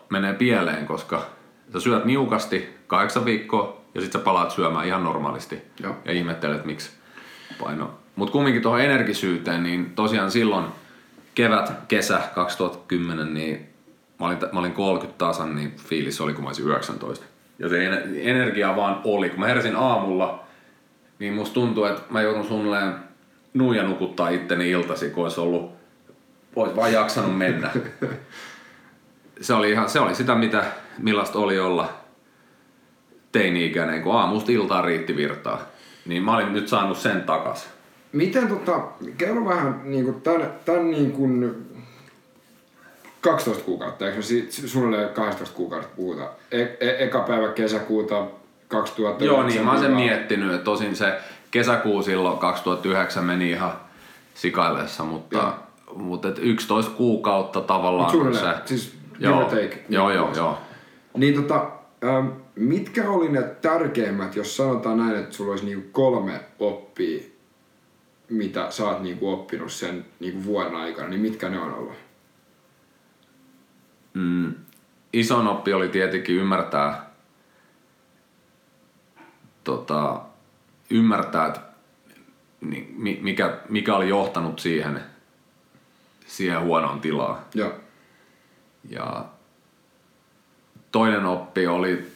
[0.10, 1.26] menee pieleen, koska
[1.74, 5.62] sä syöt niukasti kahdeksan viikkoa ja sitten sä palaat syömään ihan normaalisti.
[5.84, 5.96] Joo.
[6.06, 6.92] Ja ihmettelet, miksi
[7.60, 8.00] paino.
[8.16, 10.66] Mutta kumminkin tuohon energisyyteen, niin tosiaan silloin
[11.36, 13.70] kevät, kesä 2010, niin
[14.20, 17.26] mä olin, mä olin 30 tasan, niin fiilis oli, kun mä olisin 19.
[17.60, 19.30] Ja se ener- energia vaan oli.
[19.30, 20.44] Kun mä heräsin aamulla,
[21.20, 22.94] niin musta tuntuu, että mä joudun suunnilleen
[23.54, 25.72] nuija nukuttaa itteni iltasi, kun olisi ollut,
[26.56, 27.70] olisi vaan jaksanut mennä.
[29.42, 30.64] se oli, ihan, se oli sitä, mitä,
[30.98, 31.90] millaista oli olla
[33.38, 35.62] teini-ikäinen, kun aamusta iltaan riitti virtaa.
[36.06, 37.68] Niin mä olin nyt saanut sen takas.
[38.12, 38.82] Miten tota,
[39.18, 41.28] kerro vähän niinku tän, tän niinku
[43.22, 44.22] 12 kuukautta, eikö
[44.66, 46.30] suunnilleen 12 kuukautta puhuta?
[46.52, 48.26] E- e- eka päivä kesäkuuta
[48.68, 49.26] 2000.
[49.26, 51.14] Joo, niin mä oon sen miettinyt, tosin se
[51.52, 53.74] kesäkuu silloin 2009 meni ihan
[54.34, 55.54] sikaillessa, mutta,
[55.96, 58.40] mutta et 11 kuukautta tavallaan Mut kun se...
[58.40, 59.84] suunnilleen, siis joo, take.
[59.90, 60.58] joo, joo, joo.
[61.18, 66.42] Niin tota, ähm, mitkä oli ne tärkeimmät, jos sanotaan näin, että sulla olisi niinku kolme
[66.60, 67.24] oppia,
[68.30, 71.96] mitä sä oot niinku oppinut sen niinku vuoden aikana, niin mitkä ne on ollut?
[74.14, 74.56] Mm,
[75.14, 77.10] ison oppi oli tietenkin ymmärtää,
[79.64, 80.22] tota,
[80.90, 81.62] ymmärtää että
[82.62, 85.02] ni- mi- mikä, mikä oli johtanut siihen,
[86.26, 87.46] siihen huonoon tilaan.
[87.54, 87.74] Joo.
[88.90, 89.26] Ja
[90.98, 92.12] toinen oppi oli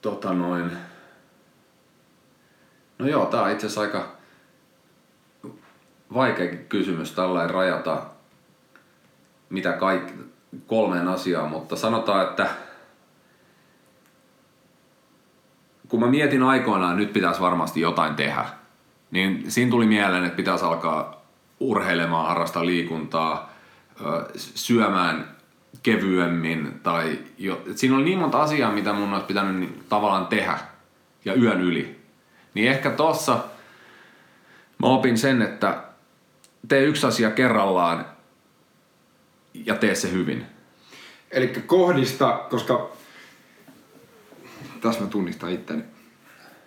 [0.00, 0.70] tota noin,
[2.98, 4.08] no joo, tää on itse asiassa aika
[6.14, 8.02] vaikeakin kysymys tällainen rajata
[9.50, 10.12] mitä kaikki
[10.66, 12.46] kolmeen asiaan, mutta sanotaan, että
[15.88, 18.44] kun mä mietin aikoinaan, että nyt pitäisi varmasti jotain tehdä,
[19.10, 21.22] niin siinä tuli mieleen, että pitäisi alkaa
[21.60, 23.52] urheilemaan, harrastaa liikuntaa,
[24.36, 25.37] syömään
[25.82, 30.26] kevyemmin tai jo, et siinä oli niin monta asiaa, mitä mun olisi pitänyt niin, tavallaan
[30.26, 30.58] tehdä
[31.24, 31.98] ja yön yli.
[32.54, 33.44] Niin ehkä tossa
[34.78, 35.82] mä opin sen, että
[36.68, 38.06] tee yksi asia kerrallaan
[39.54, 40.46] ja tee se hyvin.
[41.30, 42.90] Eli kohdista, koska
[44.80, 45.82] tässä mä tunnistan itteni,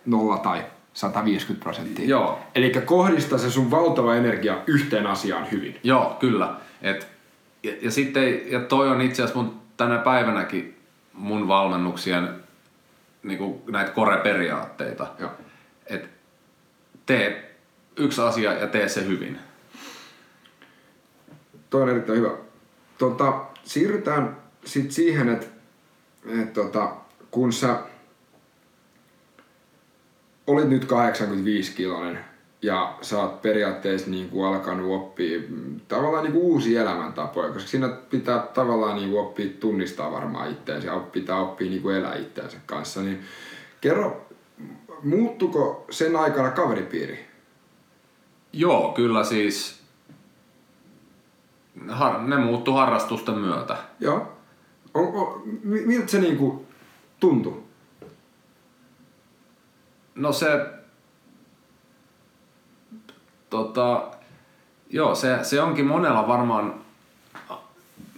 [0.06, 2.06] nolla tai 150 prosenttia.
[2.06, 2.38] Joo.
[2.54, 5.80] Eli kohdista se sun valtava energia yhteen asiaan hyvin.
[5.82, 6.54] Joo, kyllä.
[6.82, 7.11] Et,
[7.62, 12.28] ja, ja sitten, ja toi on itse asiassa mun tänä päivänäkin mun valmennuksien
[13.22, 15.06] niin näitä kore-periaatteita.
[15.18, 15.30] Joo.
[15.86, 16.08] Et
[17.06, 17.56] tee
[17.96, 19.38] yksi asia ja tee se hyvin.
[21.70, 22.30] Toi on erittäin hyvä.
[22.98, 25.46] Tota, siirrytään sitten siihen, että
[26.42, 26.96] et tota,
[27.30, 27.78] kun sä
[30.46, 32.31] olit nyt 85 kiloinen
[32.62, 35.40] ja sä oot periaatteessa niin kuin alkanut oppia
[35.88, 40.88] tavallaan niin kuin uusia elämäntapoja, koska siinä pitää tavallaan niin kuin oppia tunnistaa varmaan itteensä
[40.88, 43.02] ja pitää oppia niin kuin elää itteensä kanssa.
[43.02, 43.20] Niin
[43.80, 44.26] kerro,
[45.02, 47.26] muuttuko sen aikana kaveripiiri?
[48.52, 49.82] Joo, kyllä siis
[51.88, 53.76] har, ne muuttu harrastusten myötä.
[54.00, 54.32] Joo.
[54.94, 56.66] On, on, mi- miltä se niin kuin
[57.20, 57.62] tuntui?
[60.14, 60.46] No se...
[63.52, 64.02] Tota,
[64.90, 66.74] joo, se, se onkin monella varmaan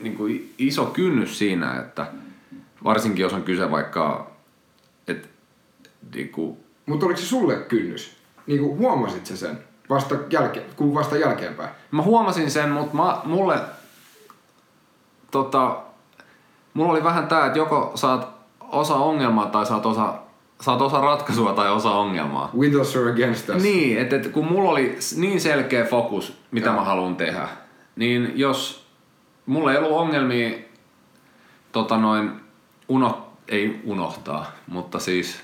[0.01, 2.07] niin kuin iso kynnys siinä, että
[2.85, 4.31] varsinkin jos on kyse vaikka,
[5.09, 5.29] että
[6.15, 8.17] niin kuin, Mutta oliko se sulle kynnys?
[8.47, 11.71] Niin kuin huomasit sä sen vasta, jälkeen, kun vasta jälkeenpäin?
[11.91, 13.59] Mä huomasin sen, mutta mä, mulle,
[15.31, 15.83] tota,
[16.75, 18.29] mulla oli vähän tää, että joko saat
[18.61, 20.15] osa ongelmaa tai saat osa,
[20.65, 22.51] saat osa ratkaisua tai osa ongelmaa.
[22.59, 23.63] With us or against us?
[23.63, 26.77] Niin, että et, kun mulla oli niin selkeä fokus, mitä Joo.
[26.77, 27.49] mä haluan tehdä,
[27.97, 28.87] niin jos
[29.47, 30.59] mulla ei ollut ongelmia
[31.73, 32.31] tota noin,
[32.89, 35.41] uno, ei unohtaa, mutta siis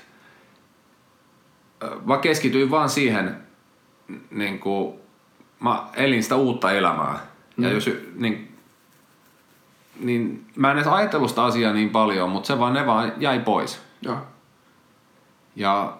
[2.05, 3.37] mä keskityin vaan siihen,
[4.31, 4.93] niin kuin,
[5.59, 7.19] mä elin sitä uutta elämää.
[7.57, 7.73] Ja Mm.
[7.75, 8.57] jos, niin,
[9.99, 13.39] niin mä en edes ajatellut sitä asiaa niin paljon, mutta se vaan, ne vaan jäi
[13.39, 13.81] pois.
[14.01, 14.17] Joo.
[15.55, 15.97] Ja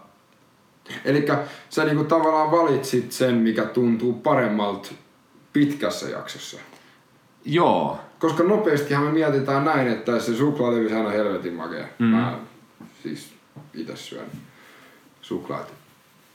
[1.05, 1.25] Eli
[1.69, 4.89] sä niinku tavallaan valitsit sen, mikä tuntuu paremmalta
[5.53, 6.57] pitkässä jaksossa.
[7.45, 11.85] joo, Koska nopeastihan me mietitään näin, että se suklaalevy on helvetin makea.
[11.99, 12.05] Mm.
[12.05, 12.39] Mä
[13.03, 13.33] siis
[13.73, 14.25] itse syön
[15.21, 15.73] suklaat.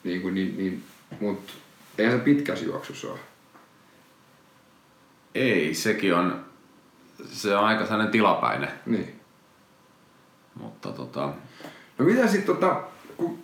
[0.05, 0.85] Niin kuin, niin, niin,
[1.21, 1.51] mut
[1.99, 3.19] eihän se pitkässä juoksussa ole.
[5.35, 6.45] Ei, sekin on,
[7.29, 9.21] se on aika sellainen tilapäinen, Niin.
[10.55, 11.33] mutta tota,
[11.99, 12.81] No miten sit tota,
[13.17, 13.39] kun,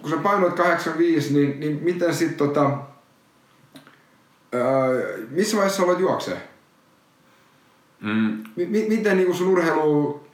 [0.00, 2.70] kun sä painoit 85, niin, niin miten sit tota,
[4.54, 6.48] Öö, missä vaiheessa aloit juoksee?
[8.00, 10.26] Mm, M- mi- miten niinku sun urheilu...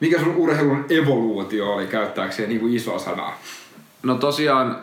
[0.00, 3.38] Mikä sun urheilun evoluutio oli käyttääkseen niinku isoa sanaa?
[4.02, 4.82] No tosiaan,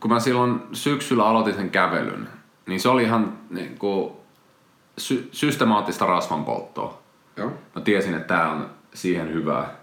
[0.00, 2.28] kun mä silloin syksyllä aloitin sen kävelyn,
[2.66, 4.12] niin se oli ihan niin kuin,
[4.98, 7.02] sy- systemaattista rasvanpolttoa.
[7.36, 7.52] Joo.
[7.74, 9.77] Mä tiesin, että tää on siihen hyvää.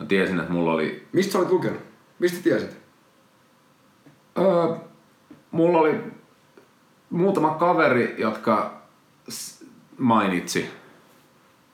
[0.00, 1.08] Mä tiesin, että mulla oli...
[1.12, 1.80] Mistä sä olit lukenut?
[2.18, 2.78] Mistä tiesit?
[4.38, 4.76] Öö,
[5.50, 6.00] mulla oli
[7.10, 8.82] muutama kaveri, jotka
[9.98, 10.70] mainitsi.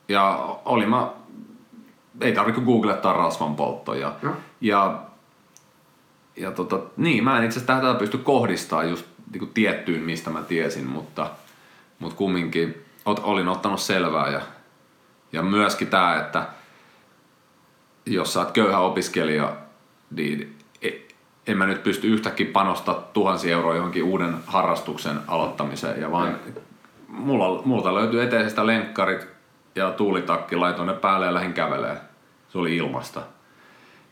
[0.09, 1.11] Ja oli mä...
[2.21, 3.93] Ei tarvitse googlettaa rasvanpoltto.
[3.93, 4.33] Ja, Joo.
[4.61, 5.01] ja,
[6.35, 10.41] ja tota, niin, mä en itse asiassa tätä pysty kohdistamaan just niin tiettyyn, mistä mä
[10.41, 11.29] tiesin, mutta,
[11.99, 14.29] mutta kumminkin ot, olin ottanut selvää.
[14.29, 14.41] Ja,
[15.31, 16.45] ja myöskin tämä, että
[18.05, 19.55] jos sä oot köyhä opiskelija,
[20.11, 21.07] niin e-
[21.47, 26.35] en mä nyt pysty yhtäkkiä panostaa tuhansia euroa johonkin uuden harrastuksen aloittamiseen, ja vaan
[27.07, 29.27] mulla, multa löytyi eteisestä lenkkarit
[29.75, 32.01] ja tuulitakki, laitoin ne päälle ja lähdin kävelemään.
[32.49, 33.21] Se oli ilmasta.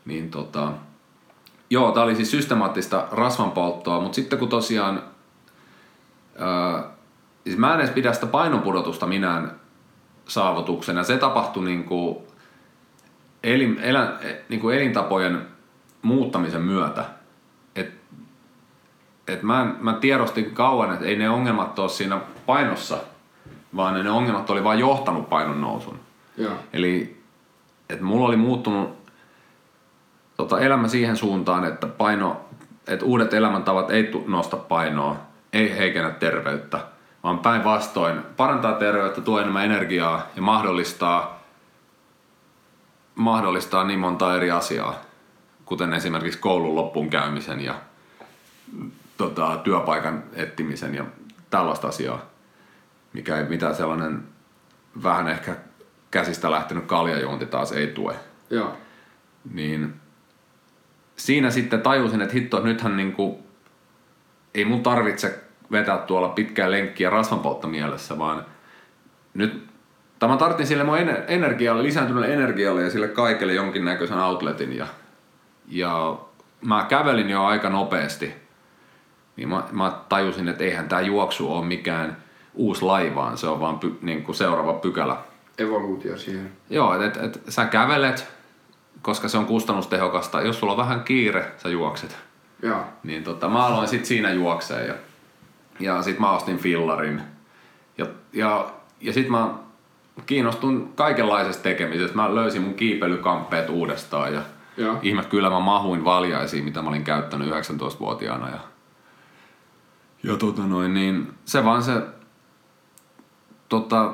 [0.04, 0.72] Niin tota,
[1.70, 5.02] joo, tää oli siis systemaattista rasvanpolttoa, mutta sitten kun tosiaan,
[6.38, 6.84] ää,
[7.44, 9.60] siis mä en edes pidä sitä painonpudotusta minään
[10.28, 11.04] saavutuksena.
[11.04, 12.26] Se tapahtui niinku
[13.42, 15.46] elin, elän, niin kuin elintapojen
[16.02, 17.04] muuttamisen myötä.
[17.76, 17.94] Et,
[19.28, 22.98] et mä, mä tiedostin kauan, että ei ne ongelmat ole siinä painossa,
[23.76, 26.00] vaan ne, ne ongelmat oli vain johtanut painon nousun.
[26.36, 26.52] Joo.
[26.72, 27.22] Eli
[27.92, 28.96] että mulla oli muuttunut
[30.36, 32.40] tota, elämä siihen suuntaan, että paino,
[32.88, 35.16] että uudet elämäntavat ei tu- nosta painoa,
[35.52, 36.80] ei heikennä terveyttä,
[37.22, 41.41] vaan päinvastoin parantaa terveyttä, tuo enemmän energiaa ja mahdollistaa,
[43.14, 45.00] mahdollistaa niin monta eri asiaa,
[45.64, 47.74] kuten esimerkiksi koulun loppuun käymisen ja
[49.16, 51.04] tota, työpaikan etsimisen ja
[51.50, 52.20] tällaista asiaa,
[53.12, 54.22] mikä ei mitään sellainen
[55.02, 55.56] vähän ehkä
[56.10, 58.16] käsistä lähtenyt kaljajuonti taas ei tue.
[58.50, 58.76] Joo.
[59.52, 59.94] Niin
[61.16, 63.46] siinä sitten tajusin, että hitto, nythän niinku,
[64.54, 68.46] ei mun tarvitse vetää tuolla pitkää lenkkiä rasvanpolttomielessä, vaan
[69.34, 69.71] nyt
[70.22, 74.86] tai mä tarvitsin sille mun ener- energialle, lisääntyneelle energialle ja sille kaikelle jonkinnäköisen outletin ja,
[75.68, 76.18] ja
[76.60, 78.34] mä kävelin jo aika nopeasti.
[79.36, 82.16] Niin mä, mä tajusin, että eihän tämä juoksu ole mikään
[82.54, 85.16] uusi laji, vaan se on vaan py, niin kuin seuraava pykälä.
[85.58, 86.52] Evoluutio siihen.
[86.70, 88.28] Joo, että et, et sä kävelet,
[89.02, 90.42] koska se on kustannustehokasta.
[90.42, 92.16] Jos sulla on vähän kiire, sä juokset.
[92.62, 92.84] Joo.
[93.02, 94.94] Niin tota, mä aloin sit siinä juokseen ja,
[95.80, 97.22] ja sit mä ostin fillarin.
[97.98, 99.61] Ja, ja, ja sit mä
[100.26, 102.16] kiinnostun kaikenlaisesta tekemisestä.
[102.16, 104.42] Mä löysin mun kiipeilykamppeet uudestaan ja
[104.76, 104.98] Joo.
[105.02, 108.48] ihme kyllä mä mahuin valjaisiin, mitä mä olin käyttänyt 19-vuotiaana.
[108.48, 108.58] Ja,
[110.22, 112.02] ja tota noin, niin se vaan se
[113.68, 114.12] tota,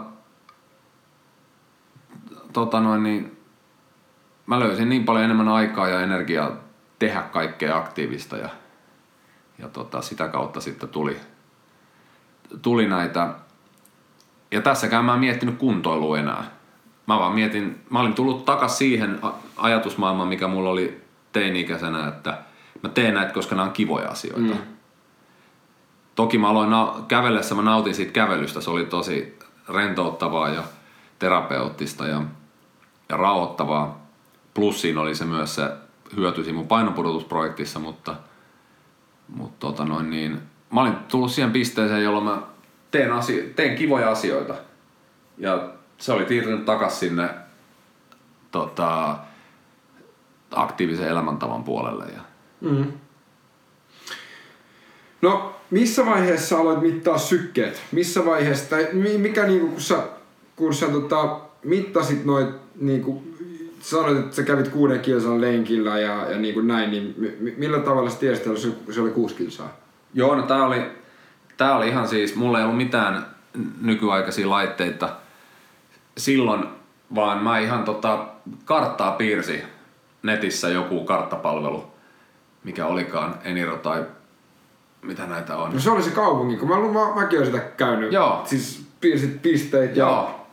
[2.52, 3.38] tota noin, niin
[4.46, 6.56] mä löysin niin paljon enemmän aikaa ja energiaa
[6.98, 8.48] tehdä kaikkea aktiivista ja,
[9.58, 11.20] ja tota, sitä kautta sitten tuli,
[12.62, 13.34] tuli näitä
[14.50, 16.44] ja tässäkään mä en miettinyt kuntoilua enää.
[17.06, 19.20] Mä vaan mietin, mä olin tullut takas siihen
[19.56, 22.38] ajatusmaailmaan, mikä mulla oli teini-ikäisenä, että
[22.82, 24.54] mä teen näitä, koska nämä on kivoja asioita.
[24.54, 24.60] Mm.
[26.14, 30.62] Toki mä aloin na- kävellessä, mä nautin siitä kävelystä, se oli tosi rentouttavaa ja
[31.18, 32.22] terapeuttista ja,
[33.08, 34.06] ja rauhoittavaa.
[34.54, 35.70] Plus siinä oli se myös se
[36.16, 38.14] hyötyisi mun painonpudotusprojektissa, mutta,
[39.28, 40.40] mutta tota noin niin,
[40.72, 42.38] mä olin tullut siihen pisteeseen, jolloin mä
[42.90, 44.54] teen, asio- teen kivoja asioita.
[45.38, 47.28] Ja se oli siirtynyt takas sinne
[48.50, 49.16] tota,
[50.50, 52.04] aktiivisen elämäntavan puolelle.
[52.04, 52.20] Ja,
[52.60, 52.92] Mm.
[55.22, 57.82] No, missä vaiheessa aloit mittaa sykkeet?
[57.92, 60.02] Missä vaiheessa, tai mi- mikä niinku, kun sä,
[60.56, 62.48] kun sä tota, mittasit noit,
[62.80, 63.22] niinku,
[63.80, 67.78] sanoit, että sä kävit kuuden kilsan lenkillä ja, ja niinku näin, niin mi- mi- millä
[67.78, 69.76] tavalla sä tiesit, että se, se oli kuusi kilsaa?
[70.14, 70.82] Joo, no tää oli,
[71.58, 73.26] tää oli ihan siis, mulla ei ollut mitään
[73.80, 75.08] nykyaikaisia laitteita
[76.16, 76.64] silloin,
[77.14, 78.26] vaan mä ihan tota,
[78.64, 79.62] karttaa piirsi
[80.22, 81.86] netissä joku karttapalvelu,
[82.64, 84.04] mikä olikaan Eniro tai
[85.02, 85.72] mitä näitä on.
[85.72, 88.12] No se oli se kaupunki, kun mä, mä, mäkin olen sitä käynyt.
[88.12, 88.42] Joo.
[88.44, 90.04] Siis piirsit pisteet ja...
[90.04, 90.46] Joo.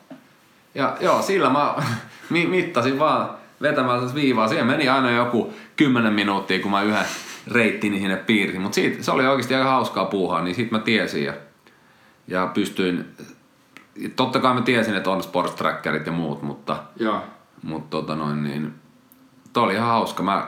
[0.75, 1.75] Ja joo, sillä mä
[2.29, 3.29] mi- mittasin vaan
[3.61, 4.47] vetämällä viivaa.
[4.47, 7.05] Siihen meni aina joku 10 minuuttia, kun mä yhden
[7.47, 8.61] reittini sinne piirsin.
[8.61, 11.33] Mutta se oli oikeasti aika hauskaa puuhaa, niin siitä mä tiesin ja,
[12.27, 13.15] ja pystyin...
[14.15, 17.21] Totta kai mä tiesin, että on sports trackerit ja muut, mutta, Joo.
[17.63, 18.73] mutta tota noin niin...
[19.53, 20.23] Toi oli ihan hauska.
[20.23, 20.47] Mä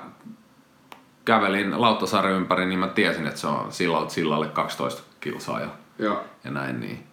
[1.25, 5.67] kävelin Lauttasaaren ympäri, niin mä tiesin, että se on sillalta sillalle 12 kilsaa ja
[5.99, 6.23] Joo.
[6.43, 7.03] ja näin niin.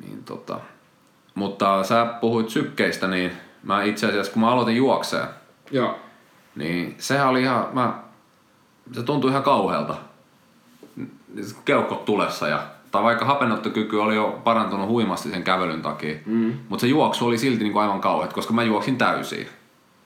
[0.00, 0.60] niin tota.
[1.34, 5.28] Mutta sä puhuit sykkeistä, niin mä itse asiassa kun mä aloitin juokseen,
[5.70, 5.98] Joo.
[6.56, 7.94] niin sehän oli ihan, mä,
[8.92, 9.94] se tuntui ihan kauhealta.
[11.64, 16.54] Keuhkot tulessa ja, tai vaikka hapenottokyky oli jo parantunut huimasti sen kävelyn takia, mm.
[16.68, 19.48] mutta se juoksu oli silti niin kuin aivan kauheat, koska mä juoksin täysiin.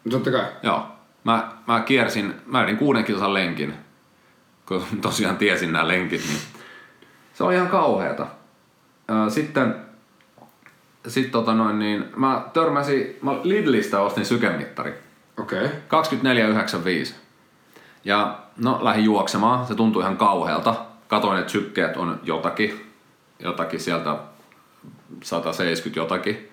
[0.04, 0.44] No totta kai.
[0.62, 0.86] Joo.
[1.24, 3.74] Mä, mä kiersin, mä edin kuuden kilsan lenkin,
[4.68, 6.40] kun tosiaan tiesin nämä lenkit, niin
[7.34, 8.26] se oli ihan kauheata.
[9.28, 9.74] Sitten,
[11.08, 14.94] sit tota noin, niin mä törmäsin, mä Lidlistä ostin sykemittari.
[15.38, 15.64] Okei.
[15.64, 16.04] Okay.
[17.06, 17.14] 24,95.
[18.04, 20.74] Ja no lähdin juoksemaan, se tuntui ihan kauhealta.
[21.08, 22.92] Katoin, että sykkeet on jotakin,
[23.38, 24.16] jotakin sieltä
[25.22, 26.48] 170 jotakin.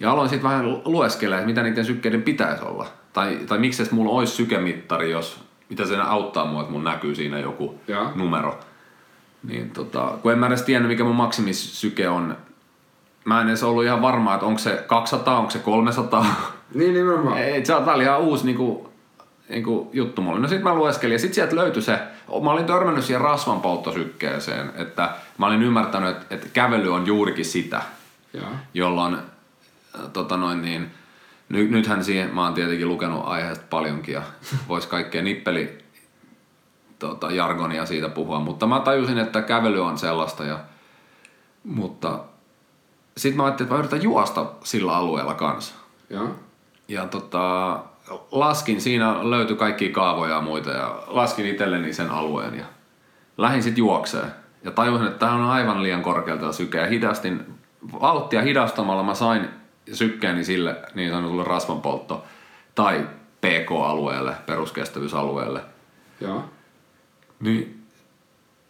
[0.00, 2.86] Ja aloin sitten vähän lueskella, että mitä niiden sykkeiden pitäisi olla.
[3.12, 7.38] Tai, tai miksi mulla olisi sykemittari, jos mitä se auttaa mua, että mun näkyy siinä
[7.38, 8.12] joku Joo.
[8.14, 8.60] numero.
[9.42, 12.36] Niin tota, kun en mä edes tiennyt, mikä mun maksimisyke on.
[13.24, 16.26] Mä en edes ollut ihan varma, että onko se 200, onko se 300.
[16.74, 17.38] Niin nimenomaan.
[17.38, 18.92] Ei, se on, tää oli ihan uusi niinku,
[19.48, 20.40] niinku juttu mulle.
[20.40, 21.98] No sit mä lueskelin ja sit sieltä löytyi se,
[22.42, 27.82] mä olin törmännyt siihen rasvanpolttosykkeeseen, että mä olin ymmärtänyt, että, että kävely on juurikin sitä,
[28.32, 28.48] Joo.
[28.74, 29.20] jolloin äh,
[30.12, 30.90] tota noin niin,
[31.48, 34.22] ny, nythän siihen, mä oon tietenkin lukenut aiheesta paljonkin ja
[34.68, 35.78] vois kaikkea nippeli
[36.98, 40.60] tota, jargonia siitä puhua, mutta mä tajusin, että kävely on sellaista ja,
[41.64, 42.20] mutta
[43.16, 45.74] sitten mä ajattelin, että mä yritän juosta sillä alueella kanssa.
[46.10, 46.28] Joo.
[46.88, 47.78] Ja tota,
[48.30, 52.64] laskin, siinä löytyi kaikki kaavoja ja muita ja laskin itselleni sen alueen ja
[53.38, 54.32] lähdin sitten juokseen.
[54.64, 57.54] Ja tajusin, että tämä on aivan liian korkealta syke ja hidastin,
[58.00, 59.48] vauhtia hidastamalla mä sain
[59.92, 62.24] sykkeeni sille niin sanotulle rasvanpoltto
[62.74, 63.06] tai
[63.40, 65.60] PK-alueelle, peruskestävyysalueelle.
[66.20, 66.44] Joo.
[67.40, 67.82] Niin,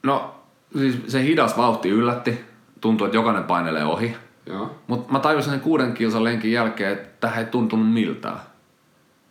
[0.03, 0.35] no
[0.79, 2.45] siis se hidas vauhti yllätti,
[2.81, 4.17] tuntui, että jokainen painelee ohi.
[4.47, 4.75] Joo.
[4.87, 8.39] Mutta mä tajusin sen kuuden kilsan lenkin jälkeen, että tähän ei tuntunut miltään.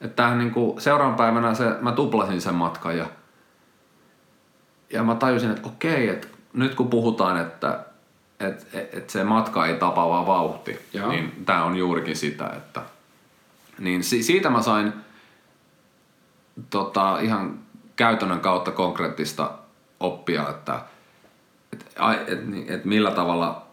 [0.03, 3.05] Että tämähän niinku, seuraavan päivänä se, mä tuplasin sen matkan ja,
[4.89, 7.79] ja mä tajusin, että okei, että nyt kun puhutaan, että
[8.39, 11.09] et, et, et se matka ei tapa vaan vauhti, Joo.
[11.09, 12.81] niin tämä on juurikin sitä, että
[13.79, 14.93] niin si, siitä mä sain
[16.69, 17.59] tota, ihan
[17.95, 19.51] käytännön kautta konkreettista
[19.99, 20.79] oppia, että
[21.73, 21.85] et,
[22.27, 23.65] et, niin- et millä tavalla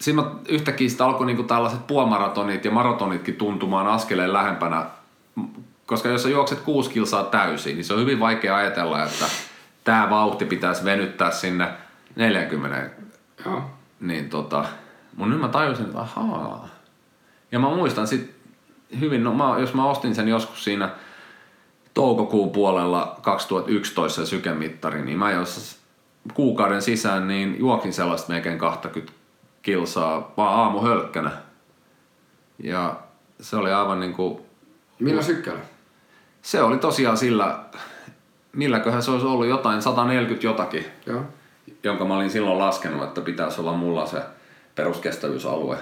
[0.00, 4.86] siinä yhtäkkiä sitten alkoi niinku tällaiset puomaratonit ja maratonitkin tuntumaan askeleen lähempänä,
[5.86, 9.24] koska jos sä juokset kuusi kilsaa täysin, niin se on hyvin vaikea ajatella, että
[9.84, 11.68] tämä vauhti pitäisi venyttää sinne
[12.16, 12.90] 40.
[13.44, 13.70] Joo.
[14.00, 14.64] Niin tota,
[15.16, 16.68] mun nyt mä tajusin, että ahaa.
[17.52, 18.36] Ja mä muistan sit
[19.00, 20.90] hyvin, no mä, jos mä ostin sen joskus siinä
[21.94, 25.78] toukokuun puolella 2011 se sykemittari, niin mä jos
[26.34, 29.12] kuukauden sisään niin juokin sellaista melkein 20
[29.62, 31.30] kilsaa vaan aamu hölkkänä.
[32.62, 32.96] Ja
[33.40, 34.45] se oli aivan niinku,
[34.98, 35.60] Millä sykkeellä?
[36.46, 37.58] se oli tosiaan sillä,
[38.52, 41.22] milläköhän se olisi ollut jotain 140 jotakin, Joo.
[41.82, 44.22] jonka mä olin silloin laskenut, että pitäisi olla mulla se
[44.74, 45.78] peruskestävyysalue.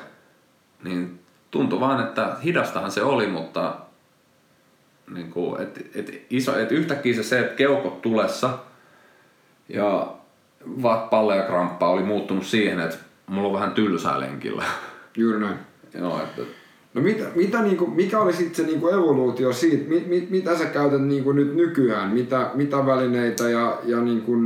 [0.84, 3.74] Niin tuntui vaan, että hidastahan se oli, mutta
[5.10, 8.58] niin kuin, et, et iso, et yhtäkkiä se, se että keuhkot tulessa
[9.68, 10.12] ja
[10.82, 12.96] va- palle ja kramppa oli muuttunut siihen, että
[13.26, 14.64] mulla on vähän tylsää lenkillä.
[15.16, 15.58] Juuri näin.
[15.94, 16.42] Joo, että
[16.94, 20.64] No mitä, mitä niinku, mikä oli sitten se niinku evoluutio siitä, mit, mit, mitä sä
[20.64, 24.36] käytät niinku nyt nykyään, mitä, mitä välineitä ja, ja niinku,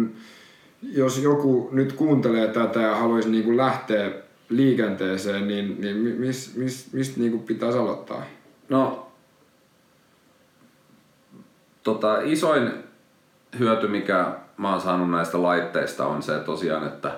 [0.82, 4.11] jos joku nyt kuuntelee tätä ja haluaisi niinku lähteä
[4.49, 8.22] liikenteeseen, niin, niin mi- mis, mis, mistä niinku pitäisi aloittaa?
[8.68, 9.07] No,
[11.82, 12.70] tota, isoin
[13.59, 17.12] hyöty, mikä mä oon saanut näistä laitteista, on se tosiaan, että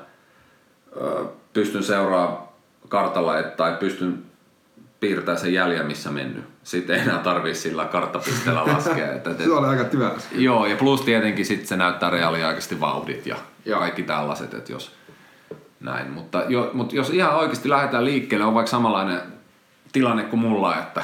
[0.97, 2.49] ö, pystyn seuraamaan
[2.89, 4.30] kartalla tai pystyn
[5.01, 6.44] piirtämään sen jäljen, missä mennyt.
[6.64, 9.12] Sitten ei enää tarvii sillä karttapisteellä laskea.
[9.12, 10.28] Et, et, et, Se oli aika tyväs.
[10.32, 13.80] joo, ja plus tietenkin sit se näyttää reaaliaikaisesti vauhdit ja Joo.
[13.80, 14.94] kaikki tällaiset, että jos
[15.80, 16.11] näin.
[16.11, 19.20] Mutta, jo, mutta jos ihan oikeasti lähdetään liikkeelle, on vaikka samanlainen
[19.92, 21.03] tilanne kuin mulla, että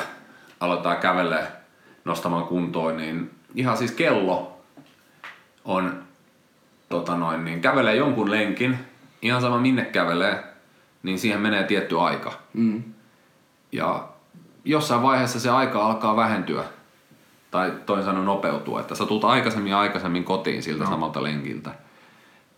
[0.61, 1.47] aletaan kävelee
[2.05, 4.61] nostamaan kuntoon, niin ihan siis kello
[5.64, 6.03] on
[6.88, 8.78] tota noin, niin kävelee jonkun lenkin,
[9.22, 10.44] ihan sama minne kävelee,
[11.03, 12.32] niin siihen menee tietty aika.
[12.53, 12.82] Mm.
[13.73, 14.09] Ja
[14.64, 16.64] jossain vaiheessa se aika alkaa vähentyä,
[17.51, 20.91] tai toin sanoen nopeutua, että sä tulet aikaisemmin ja aikaisemmin kotiin siltä no.
[20.91, 21.71] samalta lenkiltä.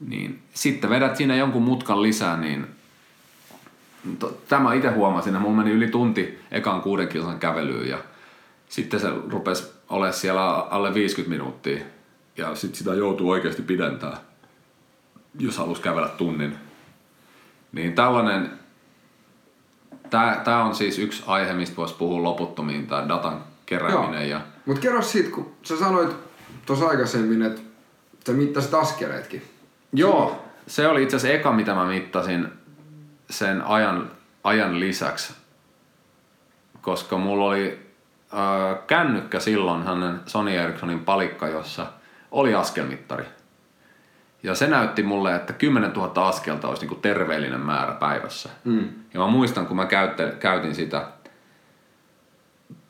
[0.01, 2.67] Niin sitten vedät siinä jonkun mutkan lisää, niin
[4.49, 7.99] tämä itse huomasin, että mulla meni yli tunti ekan kuuden kilsan kävelyyn ja
[8.69, 11.85] sitten se rupesi olemaan siellä alle 50 minuuttia
[12.37, 14.17] ja sitten sitä joutuu oikeasti pidentää,
[15.39, 16.57] jos halus kävellä tunnin.
[17.73, 18.51] Niin tällainen,
[20.11, 24.31] tää, tää on siis yksi aihe, mistä voisi puhua loputtomiin, tämä datan kerääminen.
[24.31, 26.17] Ja, Mutta kerro siitä, kun sä sanoit
[26.67, 27.61] tuossa aikaisemmin, että
[28.27, 29.43] sä mittasit askeleetkin.
[29.93, 32.49] joo, se oli itse asiassa eka, mitä mä mittasin
[33.31, 34.11] sen ajan,
[34.45, 35.33] ajan lisäksi.
[36.83, 37.79] Koska mulla oli
[38.35, 41.87] äh, kännykkä silloin, hänen Sony Ericssonin palikka, jossa
[42.31, 43.25] oli askelmittari.
[44.43, 48.49] Ja se näytti mulle, että 10 000 askelta olisi niinku terveellinen määrä päivässä.
[48.65, 48.89] Mm.
[49.15, 51.07] Ja mä muistan, kun mä käytte, käytin sitä,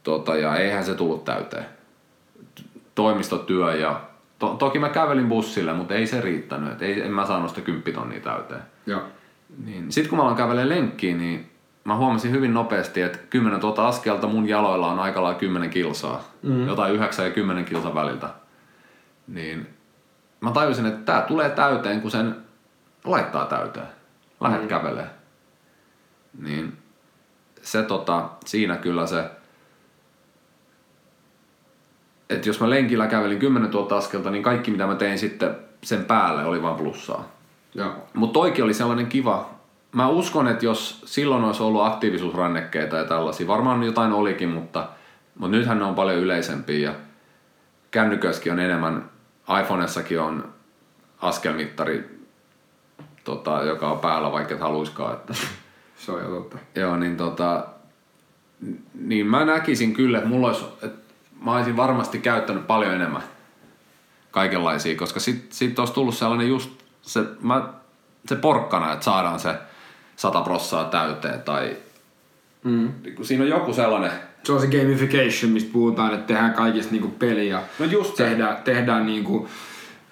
[0.03, 1.67] tota, ja eihän se tullut täyteen.
[2.95, 4.01] Toimistotyö ja
[4.39, 6.73] to, toki mä kävelin bussille, mutta ei se riittänyt.
[6.73, 8.63] Et ei, en mä saanut sitä kymppitonnia täyteen.
[8.87, 9.03] Joo.
[9.65, 9.93] Niin.
[9.93, 11.51] Sitten kun mä aloin kävelemään lenkkiin, niin
[11.85, 16.25] mä huomasin hyvin nopeasti, että 10 tuota askelta mun jaloilla on aika lailla 10 kilsaa.
[16.43, 16.67] Mm.
[16.67, 18.29] Jotain 9 ja 10 kilsan väliltä.
[19.29, 19.78] Niin
[20.41, 22.37] mä tajusin, että tää tulee täyteen, kun sen
[23.05, 23.87] laittaa täyteen.
[24.41, 24.69] Lähet mm.
[24.69, 25.11] kävelee.
[26.43, 26.79] Niin
[27.63, 29.31] se tota, siinä kyllä se,
[32.31, 36.05] että jos mä lenkillä kävelin 10 000 askelta, niin kaikki mitä mä tein sitten sen
[36.05, 37.29] päälle oli vaan plussaa.
[37.75, 37.93] Joo.
[38.15, 39.51] Mutta toikin oli sellainen kiva.
[39.93, 44.89] Mä uskon, että jos silloin olisi ollut aktiivisuusrannekkeita ja tällaisia, varmaan jotain olikin, mutta,
[45.39, 46.95] mutta nythän ne on paljon yleisempiä ja
[47.91, 49.11] kännykössäkin on enemmän,
[49.63, 50.53] iPhoneessakin on
[51.23, 52.21] askelmittari,
[53.25, 55.13] tota, joka on päällä, vaikka et haluiskaan.
[55.15, 55.35] Että,
[55.97, 56.59] Se on jo totta.
[56.75, 57.67] joo, niin tota,
[58.95, 63.23] niin mä näkisin kyllä, että mulla olisi, että mä olisin varmasti käyttänyt paljon enemmän
[64.31, 66.71] kaikenlaisia, koska sit, sit olisi tullut sellainen just
[67.03, 67.69] se, mä,
[68.27, 69.55] se porkkana, että saadaan se
[70.17, 71.77] 100 prossaa täyteen tai
[72.65, 72.93] Mm.
[73.17, 74.13] kun siinä on joku sellainen,
[74.45, 77.63] Se on se gamification, mistä puhutaan, että tehdään kaikista niinku peliä.
[77.79, 78.25] No just se.
[78.25, 79.49] tehdään, tehdään niinku,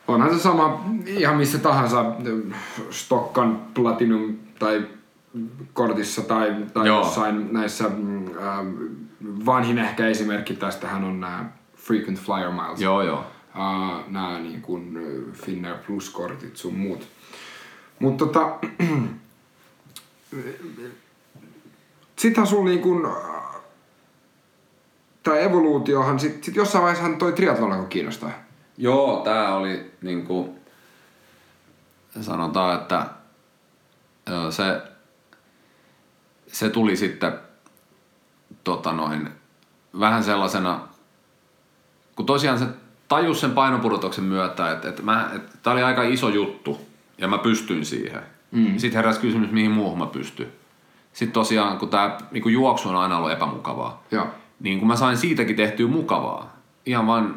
[0.09, 2.13] onhan se sama ihan missä tahansa
[2.91, 4.87] Stokkan Platinum tai
[5.73, 6.99] kortissa tai, tai Joo.
[6.99, 8.75] jossain näissä mm, ähm,
[9.47, 11.45] vanhin ehkä esimerkki tästähän on nämä
[11.77, 12.81] Frequent Flyer Miles.
[12.81, 13.25] joo joo,
[13.57, 17.07] Uh, nämä niin kuin äh, Finnair Plus-kortit sun muut.
[17.99, 18.59] Mutta tota,
[22.19, 23.07] sittenhän sulla niin kuin,
[25.27, 28.31] tämä evoluutiohan, sit, sit jossain vaiheessa toi triathlon alkoi kiinnostaa.
[28.79, 30.59] Joo, tää oli niinku,
[32.21, 33.07] sanotaan, että
[34.51, 34.83] se,
[36.47, 37.33] se tuli sitten
[38.65, 39.29] tota noin,
[40.01, 40.81] vähän sellaisena,
[42.17, 42.67] kun tosiaan se
[43.09, 46.81] tajus sen painopudotuksen myötä, että, että, mä, että tää oli aika iso juttu
[47.19, 48.23] ja mä pystyin siihen.
[48.51, 48.79] Mm.
[48.79, 50.53] Sitten heräsi kysymys, mihin muuhun mä pystyn.
[51.13, 54.27] Sitten tosiaan, kun tämä niin juoksu on aina ollut epämukavaa, Joo.
[54.61, 57.35] Niin kun mä sain siitäkin tehtyä mukavaa, ihan vaan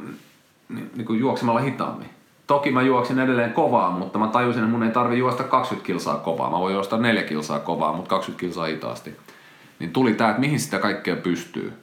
[0.69, 2.09] niin, niin kuin juoksemalla hitaammin.
[2.47, 6.17] Toki mä juoksin edelleen kovaa, mutta mä tajusin, että mun ei tarvi juosta 20 kilsaa
[6.17, 6.49] kovaa.
[6.49, 9.17] Mä voin juosta 4 kilsaa kovaa, mutta 20 kilsaa hitaasti.
[9.79, 11.73] Niin tuli tää, että mihin sitä kaikkea pystyy.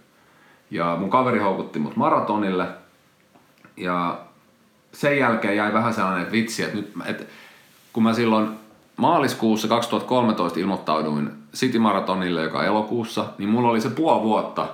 [0.70, 2.66] Ja mun kaveri houkutti mut maratonille.
[3.76, 4.18] Ja
[4.92, 7.24] sen jälkeen jäi vähän sellainen että vitsi, että nyt, että
[7.92, 8.48] kun mä silloin
[8.96, 14.68] maaliskuussa 2013 ilmoittauduin City Maratonille, joka elokuussa, niin mulla oli se puoli vuotta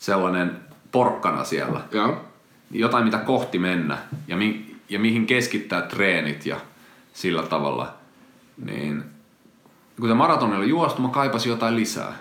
[0.00, 0.60] sellainen
[0.92, 1.80] porkkana siellä.
[1.92, 2.24] Joo.
[2.70, 3.98] Jotain, mitä kohti mennä
[4.28, 6.56] ja, mi- ja mihin keskittää treenit ja
[7.12, 7.94] sillä tavalla.
[8.64, 9.04] Niin
[10.00, 12.12] kun se maratoni oli juostu, mä kaipasin jotain lisää.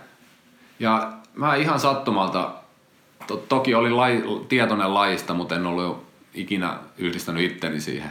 [0.80, 2.52] Ja mä ihan sattumalta,
[3.28, 8.10] to- toki oli lai, tietoinen lajista, mutta en ollut ikinä yhdistänyt itteni siihen.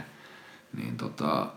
[0.77, 1.47] Niin tota,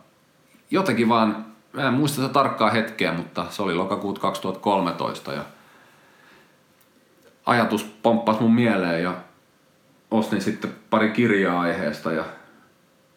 [0.71, 5.43] jotenkin vaan, mä en muista sitä tarkkaa hetkeä, mutta se oli lokakuut 2013 ja
[7.47, 9.15] ajatus pomppasi mun mieleen ja
[10.11, 12.25] ostin sitten pari kirjaa aiheesta ja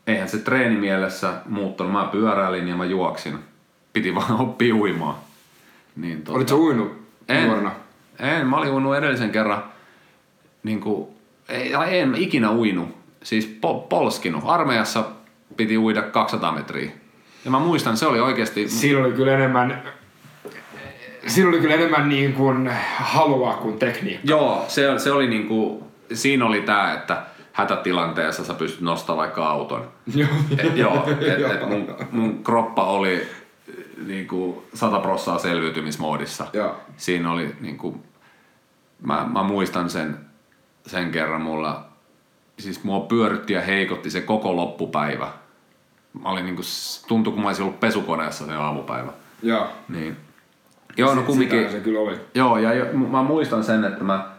[0.08, 1.94] eihän se treenimielessä muuttunut.
[1.94, 3.40] Mä pyöräilin ja mä juoksin.
[3.94, 5.16] Piti vaan oppia uimaan.
[5.96, 7.72] Niin, tota, Olit sä uinut en, nuorena?
[8.20, 9.64] en, mä olin uinut edellisen kerran,
[10.64, 11.08] niin kuin,
[11.50, 14.44] ei, en ikinä uinut, siis po, polskinut.
[14.46, 15.06] Armeijassa
[15.58, 16.92] piti uida 200 metriä.
[17.46, 19.84] Ja mä muistan, se oli oikeasti, Siinä oli kyllä enemmän,
[21.28, 24.30] siinä oli kyllä enemmän niin kuin halua kuin tekniikkaa.
[24.38, 29.92] joo, se, se oli niinku, siinä oli tää, että hätätilanteessa sä pystyt nostamaan vaikka auton.
[30.16, 30.30] Joo.
[30.58, 33.28] Et, joo, et, et mun, mun kroppa oli
[34.06, 36.48] niinku 100 prossaa selviytymismoodissa.
[36.54, 36.76] Joo.
[36.98, 38.04] Siinä oli niinku,
[39.02, 40.18] mä, mä muistan sen,
[40.88, 41.86] sen kerran mulla,
[42.60, 45.32] siis mua pyörytti ja heikotti se koko loppupäivä.
[46.24, 46.62] Mä olin niinku,
[47.08, 49.12] tuntui kun mä olisin ollut pesukoneessa se aamupäivä.
[49.44, 49.68] Joo.
[49.90, 50.18] Niin.
[50.98, 51.72] Joo, no kumminkin.
[51.72, 52.20] Se kyllä oli.
[52.34, 54.30] Joo, ja jo, mä muistan sen, että mä,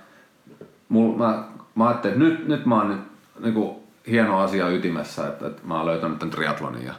[0.89, 1.45] mul, mä,
[1.75, 3.01] mä ajattelin, että nyt, nyt mä oon nyt
[3.41, 6.95] niinku, hieno asia ytimessä, että, että mä oon löytänyt tämän triathlonin ja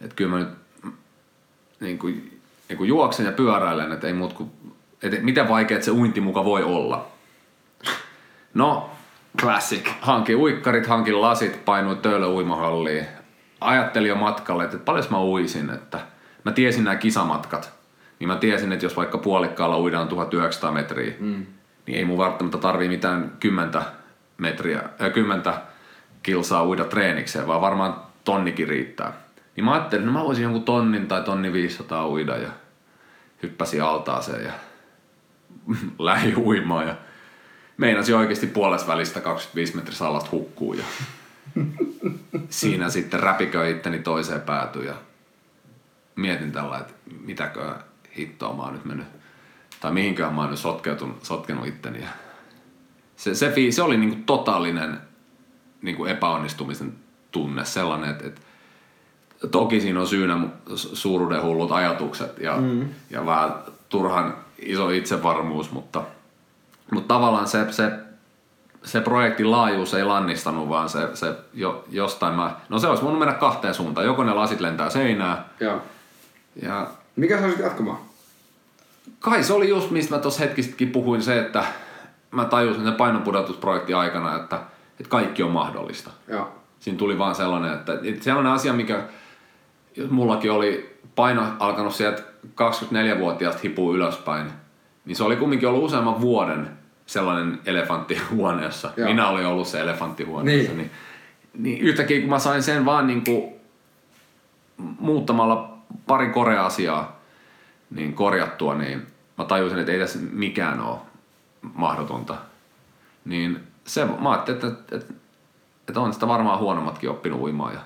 [0.00, 0.48] että kyllä mä nyt
[1.80, 4.50] niin kuin, niin kun juoksen ja pyöräilen, että ei muut kuin,
[5.02, 7.06] että miten vaikea se uinti muka voi olla.
[8.54, 8.90] No,
[9.40, 9.88] Classic.
[10.00, 13.06] hankin uikkarit, hankin lasit, painuin töölö uimahalliin.
[13.60, 16.00] Ajattelin jo matkalle, että paljon mä uisin, että
[16.44, 17.72] mä tiesin nämä kisamatkat.
[18.18, 21.46] Niin mä tiesin, että jos vaikka puolikkaalla uidaan 1900 metriä, mm.
[21.86, 23.82] niin ei mun välttämättä tarvii mitään kymmentä
[24.38, 25.62] metriä, äh, kymmentä
[26.22, 29.12] kilsaa uida treenikseen, vaan varmaan tonnikin riittää.
[29.56, 32.48] Niin mä ajattelin, että no mä voisin jonkun tonnin tai tonni 500 uida ja
[33.42, 34.52] hyppäsin altaaseen ja
[35.98, 36.94] lähi uimaan ja
[37.76, 40.84] meinasi oikeasti puolesta välistä 25 metriä alasta hukkuu ja
[42.48, 44.94] siinä sitten räpiköi itteni toiseen päätyyn ja
[46.16, 47.74] mietin tällä, että mitäkö
[48.16, 49.06] hittoa mä oon nyt mennyt,
[49.80, 52.00] tai mihinköhän mä oon nyt sotkeutunut, sotkenut itteni.
[52.00, 52.08] Ja
[53.16, 55.00] se, se, se oli niinku totaalinen
[55.82, 56.94] niinku epäonnistumisen
[57.32, 58.40] tunne, sellainen, että, että
[59.50, 60.38] toki siinä on syynä
[60.74, 62.88] suuruuden hullut ajatukset ja, mm.
[63.10, 63.54] ja vähän
[63.88, 66.02] turhan iso itsevarmuus, mutta,
[66.92, 67.92] mutta tavallaan se, se,
[68.84, 72.56] se projektin laajuus ei lannistanut, vaan se, se jo, jostain mä...
[72.68, 74.06] No se olisi voinut mennä kahteen suuntaan.
[74.06, 75.82] Joko ne lasit lentää seinään Joo.
[76.62, 77.98] ja Mikä sä olisit jatkamaan?
[79.20, 81.64] kai se oli just mistä mä tuossa hetkistäkin puhuin se, että
[82.30, 84.56] mä tajusin sen painonpudotusprojektin aikana, että,
[85.00, 86.10] että kaikki on mahdollista.
[86.28, 86.52] Joo.
[86.80, 89.02] Siinä tuli vaan sellainen, että, että sellainen asia, mikä
[90.10, 94.46] mullakin oli paino alkanut sieltä 24-vuotiaasta hipua ylöspäin,
[95.04, 96.70] niin se oli kumminkin ollut useamman vuoden
[97.06, 98.90] sellainen elefantti huoneessa.
[98.96, 99.08] Joo.
[99.08, 100.72] Minä olin ollut se elefantti huoneessa.
[100.72, 100.78] Niin.
[100.78, 100.90] Niin,
[101.58, 103.54] niin yhtäkkiä kun mä sain sen vaan niin kuin
[104.98, 105.73] muuttamalla
[106.06, 107.20] pari korea-asiaa
[107.90, 109.06] niin korjattua, niin
[109.38, 110.98] mä tajusin, että ei tässä mikään ole
[111.74, 112.36] mahdotonta.
[113.24, 115.14] Niin se, mä ajattelin, että, että, että,
[115.88, 117.74] että on sitä varmaan huonommatkin oppinut uimaan.
[117.74, 117.80] Ja,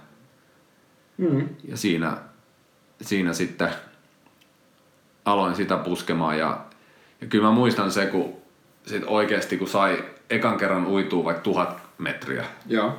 [1.19, 1.49] Mm.
[1.65, 2.17] ja siinä,
[3.03, 3.69] siinä sitten
[5.25, 6.39] aloin sitä puskemaan.
[6.39, 6.61] Ja,
[7.21, 8.35] ja kyllä mä muistan se, kun
[8.87, 12.97] sit oikeasti kun sai ekan kerran uitua vaikka tuhat metriä, Joo.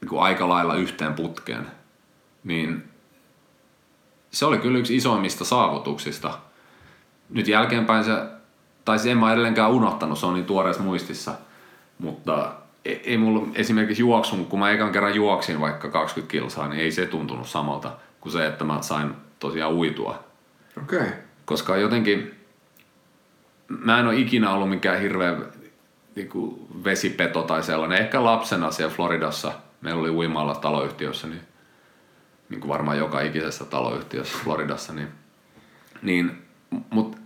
[0.00, 1.66] niin aika lailla yhteen putkeen,
[2.44, 2.88] niin
[4.32, 6.38] se oli kyllä yksi isoimmista saavutuksista.
[7.30, 8.12] Nyt jälkeenpäin se,
[8.84, 11.34] tai siis en mä edelleenkään unohtanut, se on niin tuoreessa muistissa,
[11.98, 12.52] mutta
[12.84, 16.92] ei, ei mulla esimerkiksi juoksun, kun mä ekan kerran juoksin vaikka 20 kilsaa, niin ei
[16.92, 20.24] se tuntunut samalta kuin se, että mä sain tosiaan uitua.
[20.82, 20.98] Okei.
[20.98, 21.12] Okay.
[21.44, 22.34] Koska jotenkin
[23.68, 25.36] mä en ole ikinä ollut mikään hirveä
[26.16, 27.98] niinku, vesipeto tai sellainen.
[27.98, 31.40] Ehkä lapsena siellä Floridassa, meillä oli uimalla taloyhtiössä, niin,
[32.52, 35.08] niin kuin varmaan joka ikisessä taloyhtiössä Floridassa, niin,
[36.02, 36.42] niin
[36.90, 37.18] mutta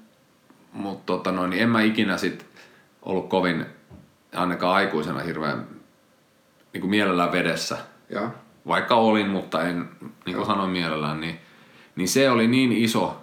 [0.72, 2.46] mut, tota noin, niin en mä ikinä sit
[3.02, 3.66] ollut kovin,
[4.34, 5.66] ainakaan aikuisena hirveän
[6.72, 7.78] niin kuin mielellään vedessä
[8.10, 8.30] Joo.
[8.66, 9.88] vaikka olin, mutta en,
[10.26, 11.38] niin kuin sanoin mielellään, niin,
[11.96, 13.20] niin se oli niin iso,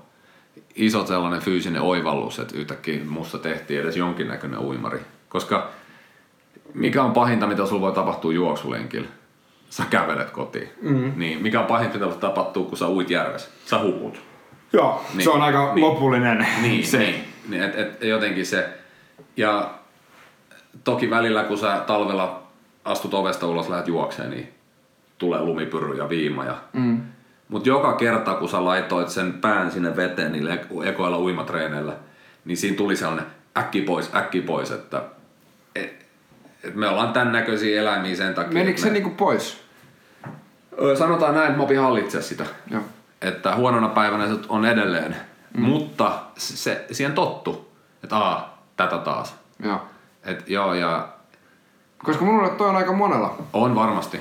[0.76, 4.99] iso sellainen fyysinen oivallus, että yhtäkkiä musta tehtiin edes jonkinnäköinen uimari.
[5.30, 5.70] Koska
[6.74, 9.08] mikä on pahinta, mitä sulla voi tapahtua juoksulenkillä?
[9.74, 10.70] Sä kävelet kotiin.
[10.82, 11.12] Mm.
[11.16, 13.50] Niin, mikä on pahinta, mitä voi tapahtua, kun sä uit järvessä?
[13.66, 14.22] Sä hukut.
[14.74, 15.24] Joo, Niin.
[15.24, 15.86] se on aika Niin.
[15.86, 16.48] lopullinen.
[16.62, 16.98] Niin, se.
[16.98, 18.70] niin, niin et, et, jotenkin se.
[19.38, 19.74] Ja
[20.84, 22.44] toki välillä, kun sä talvella
[22.86, 24.54] astut ovesta ulos, lähdet juokseen, niin
[25.18, 26.46] tulee lumipyry ja viima.
[26.46, 26.56] Ja...
[26.74, 27.02] Mm.
[27.50, 31.94] Mutta joka kerta, kun sä laitoit sen pään sinne veteen niillä ek- ekoilla uimatreeneillä,
[32.46, 33.26] niin siinä tuli sellainen
[33.58, 35.04] äkki pois, äkki pois, että
[35.76, 36.06] et,
[36.64, 38.54] et me ollaan tämän näköisiä eläimiä sen takia.
[38.54, 39.62] Menikö se me, niinku pois?
[40.98, 42.82] Sanotaan näin, että mä opin hallitsemaan sitä Joo.
[43.22, 45.16] että huonona päivänä se on edelleen,
[45.58, 45.62] mm.
[45.64, 47.72] mutta se, siihen tottu,
[48.04, 49.36] että aa, tätä taas.
[49.64, 49.82] Joo.
[50.24, 51.08] Et joo, ja
[52.04, 53.38] Koska mulla toi on aika monella.
[53.54, 54.20] on varmasti,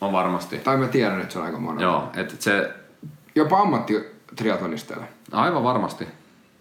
[0.00, 0.58] on varmasti.
[0.58, 1.82] Tai mä tiedän, että se on aika monella.
[1.82, 2.70] Joo, että se,
[3.34, 5.04] Jopa ammattitriatlonisteilla.
[5.32, 6.08] aivan varmasti,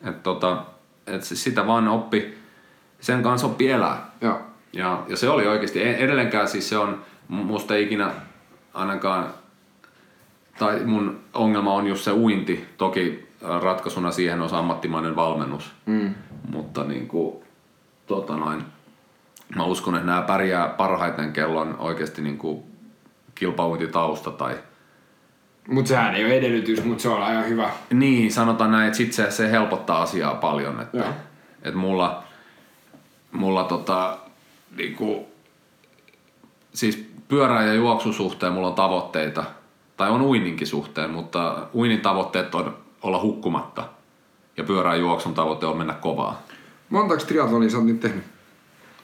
[0.04, 0.64] että tota,
[1.08, 2.38] et se sitä vaan oppi,
[3.00, 4.12] sen kanssa oppi elää.
[4.22, 4.42] Joo.
[4.74, 8.12] Ja, ja se oli oikeasti, e- edelleenkään siis se on, musta ikinä
[8.78, 9.34] ainakaan,
[10.60, 12.66] tai mun ongelma on just se uinti.
[12.78, 15.72] Toki ä, ratkaisuna siihen on ammattimainen valmennus.
[15.86, 16.16] Mm.
[16.50, 17.36] Mutta niin kuin,
[18.08, 18.64] tota noin,
[19.56, 22.64] mä uskon, että nämä pärjää parhaiten, kello on oikeasti niin kuin
[23.36, 24.58] kilpauintitausta tai
[25.68, 27.70] Mut sehän ei ole edellytys, mutta se on aivan hyvä.
[27.94, 31.08] niin, sanotaan näin, että sit se, se helpottaa asiaa paljon, että, Joo.
[31.64, 32.24] että mulla,
[33.32, 34.18] mulla tota,
[34.78, 35.28] niinku,
[36.74, 39.44] siis pyörä- ja juoksusuhteen mulla on tavoitteita,
[39.98, 43.90] tai on uininkin suhteen, mutta uinin tavoitteet on olla hukkumatta,
[44.58, 46.42] ja pyörä- ja juoksun tavoite on mennä kovaa.
[46.90, 48.24] Montaks triatlonia sä oot nyt tehnyt?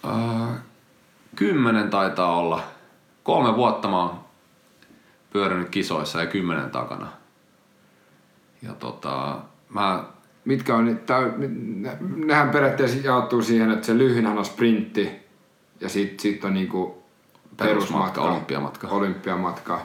[0.05, 0.47] Uh,
[1.35, 2.63] kymmenen taitaa olla.
[3.23, 4.19] Kolme vuotta mä oon
[5.33, 7.07] pyörinyt kisoissa ja kymmenen takana.
[8.61, 9.37] Ja tota,
[9.69, 10.03] mä,
[10.45, 15.09] Mitkä on, tää, ne, nehän periaatteessa jaottuu siihen, että se lyhynhän on sprintti
[15.79, 17.02] ja sitten sit on niinku
[17.57, 18.87] Perusmatka, olympiamatka.
[18.87, 19.81] olympiamatka,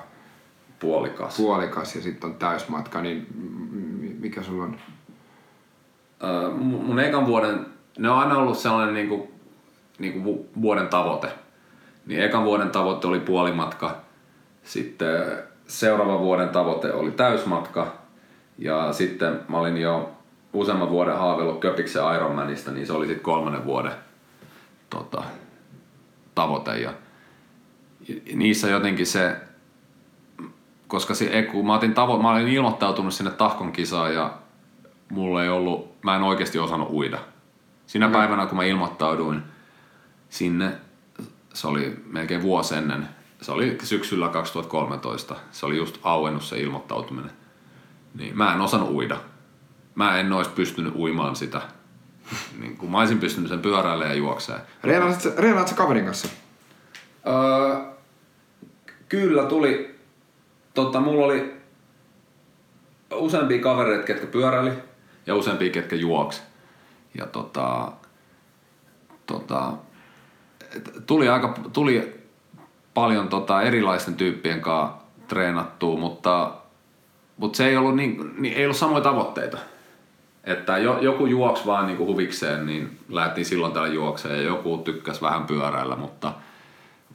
[0.79, 1.37] puolikas.
[1.37, 3.27] puolikas ja sitten on täysmatka, niin
[4.21, 4.77] mikä sulla on?
[6.25, 7.67] Öö, mun ekan vuoden,
[7.99, 9.31] ne on aina ollut sellainen niinku,
[9.99, 11.29] niinku vu- vuoden tavoite.
[12.07, 13.97] Niin ekan vuoden tavoite oli puolimatka,
[14.63, 17.93] sitten seuraavan vuoden tavoite oli täysmatka
[18.59, 20.11] ja sitten mä olin jo
[20.53, 23.93] useamman vuoden haaveillut Köpiksen Ironmanista, niin se oli sitten kolmannen vuoden
[24.91, 25.23] tota,
[26.35, 26.79] tavoite.
[26.79, 26.93] Ja
[28.35, 29.37] niissä jotenkin se,
[30.89, 34.35] koska se, ei, kun mä, otin tavo, mä olin ilmoittautunut sinne tahkon kisaan ja
[35.11, 37.19] mulla ei ollut, mä en oikeasti osannut uida.
[37.87, 39.43] Sinä päivänä, kun mä ilmoittauduin
[40.29, 40.73] sinne,
[41.55, 43.09] se oli melkein vuosi ennen,
[43.41, 47.31] se oli syksyllä 2013, se oli just auennut se ilmoittautuminen.
[48.15, 49.17] Niin mä en osannut uida.
[49.95, 51.63] Mä en olisi pystynyt uimaan sitä.
[52.61, 54.61] Niin kuin mä olisin pystynyt sen pyöräilemään ja juokseen.
[55.37, 56.29] Reenaat sä kaverin kanssa?
[57.27, 57.98] Öö,
[59.09, 59.99] kyllä tuli,
[60.75, 61.55] tota, mulla oli
[63.15, 64.73] useampia kavereita, ketkä pyöräili
[65.27, 66.43] ja useampia, ketkä juoksi.
[67.19, 67.93] Ja tota,
[69.27, 69.73] tota,
[71.07, 72.19] tuli aika, tuli
[72.95, 74.99] paljon tota erilaisten tyyppien kanssa
[75.29, 76.53] treenattua, mutta,
[77.37, 79.59] mutta se ei ollut, niin, niin, ei ollut samoja tavoitteita.
[80.45, 84.79] Että jo, joku juoksi vaan niin kuin huvikseen, niin lähdettiin silloin täällä juokseen ja joku
[84.79, 86.33] tykkäsi vähän pyöräillä, mutta,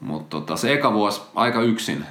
[0.03, 2.05] mutta tota, se eka vuosi aika yksin.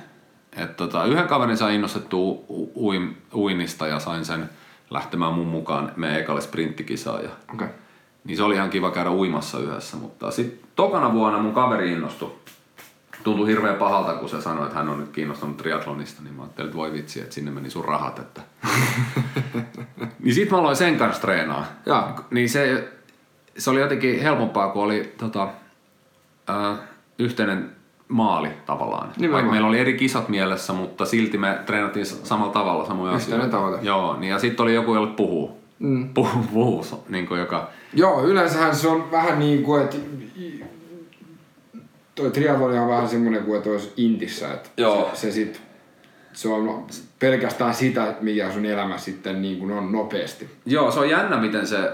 [0.56, 4.50] Et tota, yhden kaverin sain innostettua u- uim, uinnista ja sain sen
[4.90, 7.24] lähtemään mun mukaan meidän ekalle sprinttikisaan.
[7.24, 7.68] Ja, Okei.
[8.24, 12.32] niin se oli ihan kiva käydä uimassa yhdessä, mutta sitten tokana vuonna mun kaveri innostui.
[13.24, 16.68] Tuntui hirveän pahalta, kun se sanoi, että hän on nyt kiinnostunut triathlonista, niin mä ajattelin,
[16.68, 18.18] että voi vitsi, että sinne meni sun rahat.
[18.18, 18.40] Että...
[20.22, 21.66] niin sit mä aloin sen kanssa treenaa.
[21.86, 22.26] Jaa.
[22.30, 22.88] Niin se,
[23.58, 25.48] se oli jotenkin helpompaa, kun oli tota,
[26.50, 26.78] äh,
[27.18, 27.70] yhteinen
[28.12, 29.08] maali tavallaan.
[29.16, 29.32] Nimenomaan.
[29.32, 33.56] Vaikka meillä oli eri kisat mielessä, mutta silti me treenattiin samalla tavalla samoja Yhteinen asioita.
[33.56, 33.86] tavoite.
[33.86, 35.62] Joo, niin ja sitten oli joku, jolle puhuu.
[35.78, 36.14] Mm.
[36.14, 37.68] Puhuu, puhuu so- niin kuin joka...
[37.94, 39.96] Joo, yleensähän se on vähän niin kuin, että
[42.14, 45.10] toi triathloni on vähän semmoinen kuin, että olisi intissä, että Joo.
[45.14, 45.62] se, se sit,
[46.32, 46.86] se on
[47.18, 50.50] pelkästään sitä, mikä sun elämä sitten niin kuin on nopeasti.
[50.66, 51.92] Joo, se on jännä, miten se...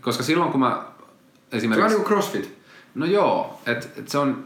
[0.00, 1.88] Koska silloin, kun mä Se on esimerkiksi...
[1.88, 2.58] niin kuin crossfit.
[2.94, 4.44] No joo, että et se on...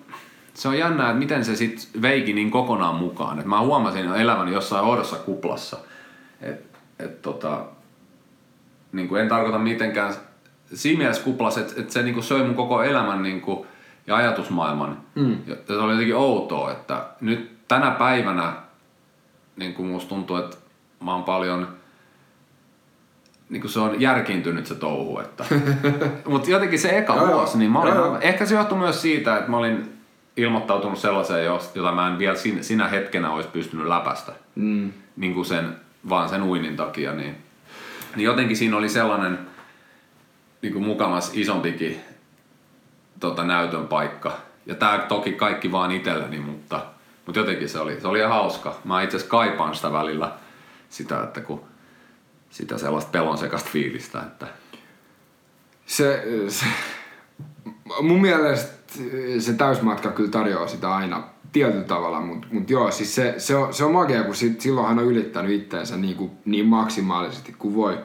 [0.54, 3.38] Se on jännää, että miten se sit veiki niin kokonaan mukaan.
[3.38, 5.76] Et mä huomasin eläväni jossain oudossa kuplassa.
[6.40, 6.64] Et,
[6.98, 7.64] et tota,
[8.92, 10.14] niin kuin en tarkoita mitenkään
[10.74, 13.66] siinä mielessä kuplassa, että, että se niin kuin söi mun koko elämän niin kuin,
[14.06, 14.98] ja ajatusmaailman.
[15.14, 15.38] Mm.
[15.46, 18.52] Ja se oli jotenkin outoa, että nyt tänä päivänä
[19.56, 20.56] niin kuin musta tuntuu, että
[21.00, 21.68] mä oon paljon
[23.48, 25.18] niin kuin se on järkiintynyt se touhu.
[25.18, 25.44] Että.
[26.30, 28.18] Mutta jotenkin se eka vuosi, niin mä olin, Joo, joo.
[28.20, 29.93] ehkä se johtui myös siitä, että mä olin
[30.36, 34.32] ilmoittautunut sellaiseen, jota mä en vielä sin- sinä hetkenä olisi pystynyt läpästä.
[34.54, 34.92] Mm.
[35.16, 35.76] Niin kuin sen,
[36.08, 37.12] vaan sen uinnin takia.
[37.12, 37.36] Niin,
[38.16, 39.38] niin jotenkin siinä oli sellainen
[40.62, 42.00] niin kuin mukamas isompikin
[43.20, 44.36] tota, näytön paikka.
[44.66, 46.86] Ja tää toki kaikki vaan itselleni, mutta,
[47.26, 48.78] mutta jotenkin se oli, se oli hauska.
[48.84, 50.32] Mä itse asiassa kaipaan sitä välillä,
[50.88, 51.64] sitä, että kun
[52.50, 54.46] sitä sellaista pelon sekasta fiilistä, että
[55.86, 56.66] Se, se,
[58.00, 58.72] mun mielestä
[59.38, 61.22] se täysmatka kyllä tarjoaa sitä aina
[61.52, 64.86] tietyllä tavalla, mutta mut joo, siis se, se, on, se on magia, kun sit, silloin
[64.86, 67.98] hän on ylittänyt itteensä niin, kuin, niin maksimaalisesti kuin voi.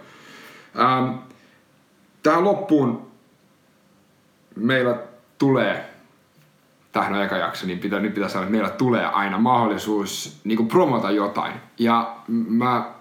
[0.79, 1.15] Ähm,
[2.23, 3.11] tähän loppuun
[4.55, 4.97] meillä
[5.37, 5.89] tulee,
[6.91, 10.57] tähän on eka jakso, niin pitää, nyt pitää sanoa, että meillä tulee aina mahdollisuus niin
[10.57, 11.53] kuin promota jotain.
[11.79, 12.91] Ja mä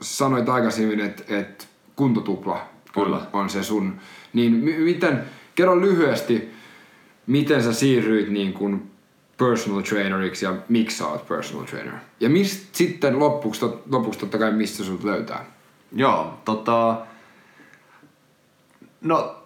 [0.00, 1.64] sanoit aikaisemmin, että, että
[1.96, 2.60] kuntotupla
[2.92, 3.16] Kyllä.
[3.16, 3.96] on, on se sun.
[4.32, 5.24] Niin m- miten,
[5.56, 6.54] kerro lyhyesti,
[7.26, 8.90] miten sä siirryit niin kuin
[9.38, 11.94] personal traineriksi ja miksi sä oot personal trainer?
[12.20, 15.44] Ja mistä sitten lopuksi, tot, lopuksi totta kai mistä sut löytää?
[15.92, 16.96] Joo, tota...
[19.00, 19.42] No,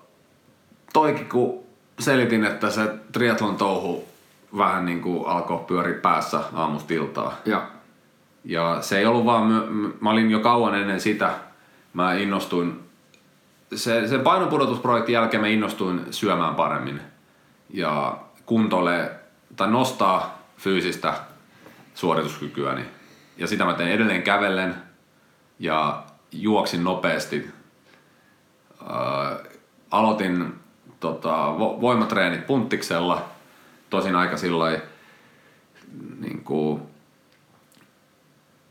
[0.93, 1.61] toikin kun
[1.99, 2.81] selitin, että se
[3.13, 4.05] triathlon touhu
[4.57, 7.37] vähän niin kuin alkoi pyöri päässä aamusta iltaa.
[7.47, 7.71] Ja
[8.45, 9.47] Ja se ei ollut vaan,
[10.01, 11.35] mä olin jo kauan ennen sitä,
[11.93, 12.81] mä innostuin,
[13.75, 17.01] se, sen painonpudotusprojektin jälkeen mä innostuin syömään paremmin
[17.71, 19.11] ja kuntoille
[19.57, 21.15] tai nostaa fyysistä
[21.95, 22.85] suorituskykyäni.
[23.37, 24.75] Ja sitä mä teen edelleen kävellen
[25.59, 26.03] ja
[26.33, 27.51] juoksin nopeasti.
[28.83, 29.39] Äh,
[29.91, 30.55] aloitin
[31.01, 33.29] tota, vo- voimatreenit punttiksella,
[33.91, 34.81] tosin aika sillä
[36.21, 36.83] niin kuin,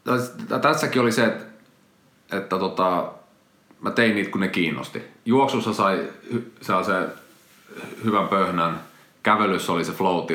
[0.04, 1.50] Täs- tässäkin oli se, että
[2.32, 3.12] että tota,
[3.82, 5.01] mä tein niitä, kun ne kiinnosti.
[5.25, 6.07] Juoksussa sai
[6.61, 7.07] sellaisen
[8.03, 8.80] hyvän pöhnän,
[9.23, 10.25] kävelyssä oli se flow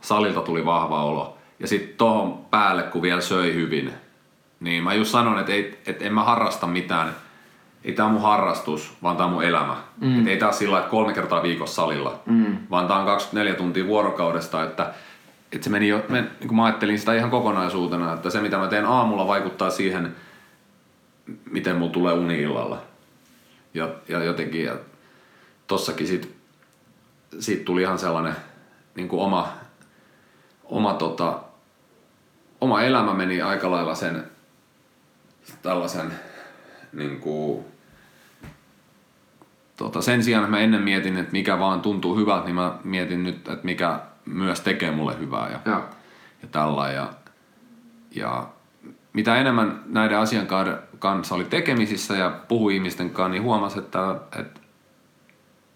[0.00, 1.38] salilta tuli vahva olo.
[1.60, 3.92] Ja sitten tohon päälle, kun vielä söi hyvin,
[4.60, 7.16] niin mä just sanon, että, ei, että en mä harrasta mitään,
[7.84, 9.76] ei tää on mun harrastus, vaan tää on mun elämä.
[10.00, 10.20] Mm.
[10.20, 12.56] Et ei tää ole sillä että kolme kertaa viikossa salilla, mm.
[12.70, 14.92] vaan tää on 24 tuntia vuorokaudesta, että,
[15.52, 18.58] että se meni jo, me, niin kun mä ajattelin sitä ihan kokonaisuutena, että se mitä
[18.58, 20.16] mä teen aamulla vaikuttaa siihen,
[21.50, 22.82] miten mulla tulee uni illalla.
[23.74, 24.76] Ja, ja jotenkin, ja
[25.66, 26.36] tossakin sit,
[27.38, 28.36] siitä tuli ihan sellainen
[28.94, 29.52] niin kuin oma,
[30.64, 31.40] oma, tota,
[32.60, 34.24] oma elämä meni aika lailla sen
[35.62, 36.14] tällaisen
[36.92, 37.64] niin kuin,
[39.76, 43.22] tota, sen sijaan, että mä ennen mietin, että mikä vaan tuntuu hyvältä, niin mä mietin
[43.22, 45.82] nyt, että mikä myös tekee mulle hyvää ja, Ja.
[46.42, 46.90] ja tällä.
[46.90, 47.12] Ja,
[48.14, 48.46] ja
[49.12, 50.46] mitä enemmän näiden asian
[51.04, 54.60] kanssa oli tekemisissä ja puhui ihmisten kanssa, niin huomasi, että, että,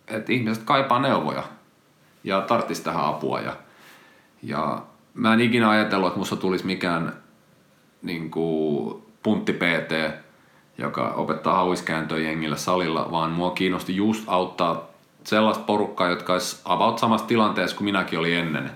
[0.09, 1.43] että ihmiset kaipaa neuvoja
[2.25, 3.41] ja tarttisi tähän apua.
[3.41, 3.57] Ja,
[4.43, 4.83] ja
[5.15, 7.13] mä en ikinä ajatellut, että musta tulisi mikään
[8.03, 10.15] niin kuin puntti PT,
[10.79, 14.89] joka opettaa hauiskääntöä jengillä salilla, vaan mua kiinnosti just auttaa
[15.25, 18.71] sellaista porukkaa, jotka olisi about samassa tilanteessa kuin minäkin oli ennen.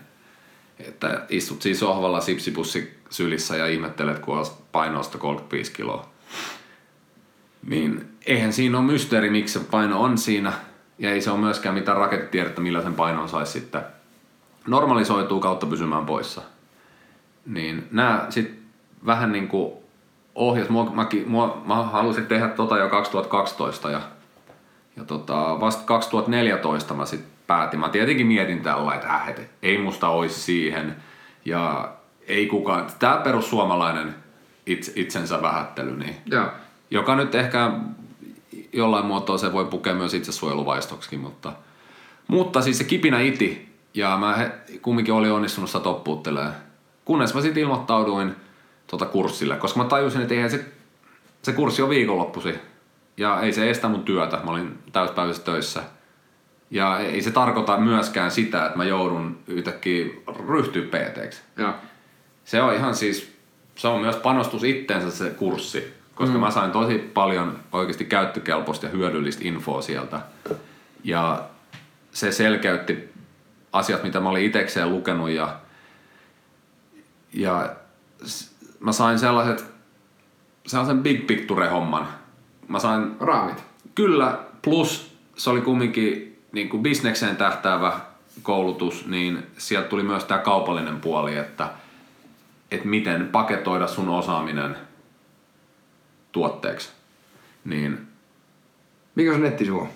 [0.79, 6.12] Että istut siinä sohvalla sipsipussi sylissä ja ihmettelet, kun painoa 35 kiloa.
[7.67, 10.53] Niin eihän siinä ole mysteeri, miksi se paino on siinä.
[10.99, 13.83] Ja ei se ole myöskään mitään rakettitiedettä, millä sen painon saisi sitten
[14.67, 16.43] normalisoituu kautta pysymään poissa.
[17.47, 18.59] Niin nämä sitten
[19.07, 19.73] vähän niin kuin
[20.35, 20.69] ohjas.
[20.69, 24.01] Mua, mä, mua, mä halusin tehdä tota jo 2012 ja,
[24.97, 27.81] ja tota, vasta 2014 mä sitten päätin.
[27.81, 30.97] Mä tietenkin mietin tällä, että äh, et ei musta olisi siihen
[31.45, 31.93] ja
[32.27, 32.87] ei kukaan.
[32.99, 34.15] Tämä perussuomalainen
[34.67, 36.53] itse, itsensä vähättely, niin, Ja.
[36.93, 37.73] Joka nyt ehkä
[38.73, 41.53] jollain muotoa se voi pukea myös itsesuojeluvaistoksikin, mutta,
[42.29, 46.53] mutta siis se kipinä iti ja mä he, kumminkin oli onnistunut sitä.
[47.05, 48.37] Kunnes mä sitten ilmoittauduin
[48.87, 50.65] tota kurssille, koska mä tajusin, että eihän se,
[51.43, 52.55] se kurssi on viikonloppusi.
[53.17, 55.83] Ja ei se estä mun työtä, mä olin täyspäiväisessä töissä.
[56.71, 60.07] Ja ei se tarkoita myöskään sitä, että mä joudun yhtäkkiä
[60.49, 61.43] ryhtyä pt.
[62.45, 63.33] Se on ihan siis,
[63.75, 66.41] se on myös panostus itteensä se kurssi, koska mm.
[66.41, 70.21] mä sain tosi paljon oikeasti käyttökelpoista ja hyödyllistä infoa sieltä.
[71.05, 71.45] Ja
[72.13, 73.13] se selkeytti
[73.73, 75.57] asiat, mitä mä olin itekseen lukenut ja,
[77.33, 77.77] ja
[78.81, 79.65] mä sain sellaiset,
[80.67, 82.09] sellaisen big picture homman.
[82.69, 83.65] Mä sain Raamit.
[83.95, 88.01] Kyllä, plus se oli kumminkin niin kuin bisnekseen tähtäävä
[88.43, 91.69] koulutus, niin sieltä tuli myös tämä kaupallinen puoli, että,
[92.71, 94.77] että miten paketoida sun osaaminen
[96.33, 96.91] tuotteeksi.
[97.65, 98.09] Niin
[99.15, 99.89] Mikä se nettisivu on?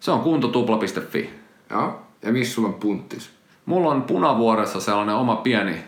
[0.00, 1.30] se on kuntotupla.fi.
[1.70, 2.02] Joo.
[2.22, 3.30] Ja missä sulla on punttis?
[3.66, 5.84] Mulla on punavuoressa sellainen oma pieni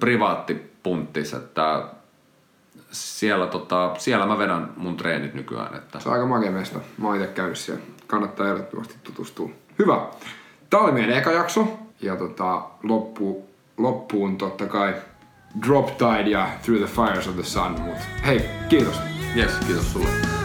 [0.00, 1.84] privaattipunttis, että
[2.90, 5.74] siellä, tota, siellä mä vedän mun treenit nykyään.
[5.74, 6.78] Että Se on aika makea mesta.
[6.98, 7.82] Mä oon itse käynyt siellä.
[8.06, 9.50] Kannattaa ehdottomasti tutustua.
[9.78, 10.06] Hyvä.
[10.70, 11.78] Tää oli meidän eka jakso.
[12.02, 13.48] Ja tota, loppu,
[13.78, 14.94] loppuun totta kai
[15.66, 17.80] Drop Tide ja Through the Fires of the Sun.
[17.80, 19.11] Mut hei, kiitos.
[19.34, 20.41] Yes, kiitos sulle.